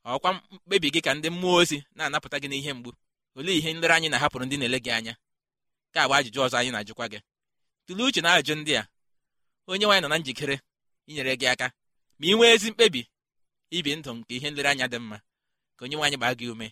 Ọkwa 0.05 0.31
mkpebi 0.51 0.89
gị 0.95 1.01
ka 1.07 1.15
ndị 1.15 1.29
mmụọ 1.31 1.55
ozi 1.61 1.79
na-anapụta 1.97 2.37
gị 2.43 2.49
n'ihe 2.51 2.73
mgbu. 2.77 2.91
Olee 3.37 3.57
ihe 3.59 3.71
nlere 3.73 3.95
anyị 3.95 4.09
na-ahapụrụ 4.11 4.45
ndị 4.47 4.57
na-ele 4.59 4.79
gị 4.85 4.91
anya? 4.97 5.15
Ka 5.95 6.01
bụ 6.09 6.13
ajụjụ 6.19 6.39
ọzọ 6.47 6.57
anyị 6.59 6.71
na-ajụkwa 6.73 7.07
gị. 7.13 7.19
Tụlee 7.87 8.07
uche 8.09 8.21
na 8.23 8.31
ajụjụ 8.37 8.55
ndị 8.61 8.73
a. 8.81 8.83
Onye 9.71 9.85
nwaanyị 9.87 10.03
nọ 10.03 10.09
na 10.11 10.19
njikere 10.19 10.57
inyere 11.09 11.33
gị 11.41 11.47
aka. 11.53 11.67
Ma 12.19 12.25
ị 12.27 12.35
nwee 12.37 12.53
ezi 12.55 12.69
mkpebi 12.71 13.03
ibi 13.77 13.91
ndụ 13.97 14.11
nke 14.17 14.33
ihe 14.37 14.49
nlereanya 14.51 14.87
dị 14.93 14.99
mma. 15.03 15.17
Ka 15.77 15.83
onye 15.85 15.97
nwaanyị 15.97 16.17
gbaa 16.19 16.35
gị 16.39 16.47
ume 16.53 16.67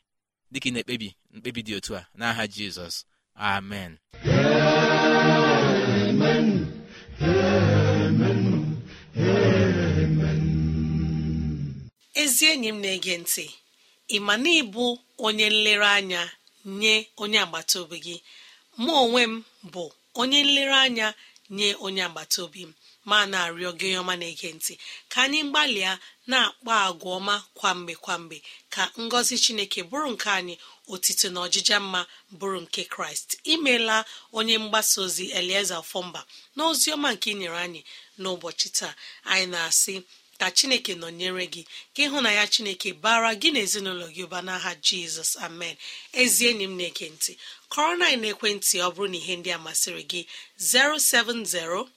dịka 0.53 0.69
ị 0.69 0.73
na-ekpebi 0.73 1.09
mkpebi 1.35 1.61
dị 1.67 1.73
otu 1.79 1.93
a 1.99 2.03
n'aha 2.19 2.45
Jizọs. 2.55 2.97
Amen. 3.35 3.93
Ezi 12.31 12.47
enyi 12.53 12.69
m 12.75 12.79
na-ege 12.83 13.15
ntị 13.23 13.47
ị 14.15 14.19
ma 14.27 14.35
na 14.43 14.51
ịbụ 14.63 14.85
onye 15.27 15.47
nlereanya 15.55 16.23
nye 16.81 16.95
onye 17.23 17.39
agbata 17.45 17.77
obi 17.83 17.99
gị? 18.07 18.17
Mụ 18.83 18.93
onwe 19.03 19.23
m 19.33 19.35
bụ 19.73 19.85
onye 20.21 20.39
nlereanya 20.47 21.09
nye 21.57 21.69
onye 21.87 22.03
agbata 22.09 22.39
obi 22.47 22.63
m. 22.69 22.73
Ma 23.09 23.19
na-arịọ 23.31 23.71
gị 23.81 23.89
ọma 24.01 24.15
na-ege 24.21 24.49
ntị 24.57 24.75
ka 25.13 25.19
anyị 25.27 25.41
gbalịa 25.51 25.93
na-akpa 26.31 26.75
agwa 26.89 27.11
ọma 27.19 27.35
kwa 27.59 27.71
mgbe 27.79 27.95
kwa 28.05 28.15
mgbe 28.23 28.37
ka 28.75 28.83
ngọzi 29.05 29.35
chineke 29.45 29.81
bụrụ 29.91 30.09
nke 30.15 30.29
anyị 30.39 30.55
otito 30.93 31.27
na 31.35 31.39
ọjịja 31.47 31.77
mma 31.85 32.01
bụrụ 32.39 32.59
nke 32.65 32.83
kraịst. 32.93 33.29
Imeela 33.53 33.97
onye 34.39 34.55
mgbasa 34.63 34.97
ozi 35.05 35.25
elieze 35.39 35.75
fọmba 35.91 36.21
na 36.57 36.61
ozi 36.71 36.89
ọma 36.97 37.09
nke 37.15 37.29
inyere 37.35 37.59
anyị 37.67 37.81
n'ụbọchị 38.21 38.69
taa. 38.79 38.93
Anyị 39.33 39.47
na-asị 39.53 39.95
ka 40.41 40.49
chineke 40.57 40.93
nọnyere 41.03 41.45
gị 41.55 41.63
ka 41.95 42.01
ịhụ 42.07 42.19
na 42.25 42.31
ya 42.39 42.45
chineke 42.53 42.89
bara 43.05 43.31
gị 43.41 43.49
na 43.55 43.61
ezinụlọ 43.67 44.07
gị 44.15 44.23
ụba 44.27 44.39
n'aha 44.47 44.73
jizọs 44.87 45.33
amen. 45.47 45.77
Ezi 46.21 46.43
enyi 46.51 46.65
m 46.71 46.75
na-ege 46.79 47.07
ntị 47.15 47.33
kọrọ 47.73 47.93
na 48.01 48.07
ekwentị 48.33 48.77
ọ 48.87 48.89
bụrụ 48.95 49.09
na 49.13 49.19
ihe 49.23 49.35
ndị 49.41 49.51
a 49.57 49.59
masịrị 49.67 50.03
gị 50.11 50.21
070 50.57 51.89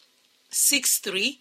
6363 0.51 1.39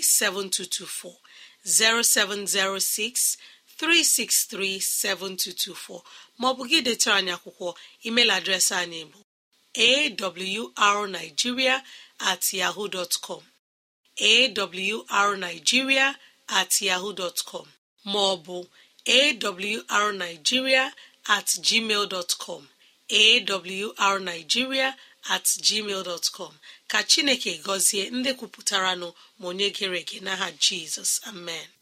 7224 0.00 1.16
0706 1.64 3.36
363 3.78 4.80
7224 4.80 6.02
maọbụ 6.40 6.62
gị 6.70 6.78
detara 6.86 7.16
anyị 7.20 7.32
akwụkwọ 7.36 7.68
email 8.08 8.30
adreesị 8.36 8.74
anyị 8.82 9.00
bụ 9.12 9.20
awrnigeria 10.86 11.76
at 12.30 12.42
yahoo 12.60 12.86
dot 12.94 13.12
com. 13.26 13.42
Awrnigeria 14.20 16.14
at 16.48 16.80
yahoo 16.82 17.12
dot 17.12 17.38
com 17.44 17.66
maọbụ 18.06 18.66
awrnigeria 19.06 20.92
at 21.28 21.46
gmail 21.46 22.06
dot 22.08 22.34
com 22.38 22.68
awrnigeria 23.10 24.94
at 25.30 25.44
gmail 25.44 26.02
dot 26.04 26.30
com. 26.32 26.54
Ka 26.88 27.02
chineke 27.02 27.58
gọzie 27.64 28.10
ndị 28.10 28.32
kwupụtara 28.34 28.94
nọ 29.00 29.14
ma 29.38 29.48
onye 29.48 29.70
gere 29.76 29.98
ege 30.00 30.20
n'aha 30.20 30.50
jizọs. 30.62 31.20
Amen. 31.28 31.81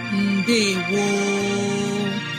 mbe 0.11 0.61
woo 0.91 2.30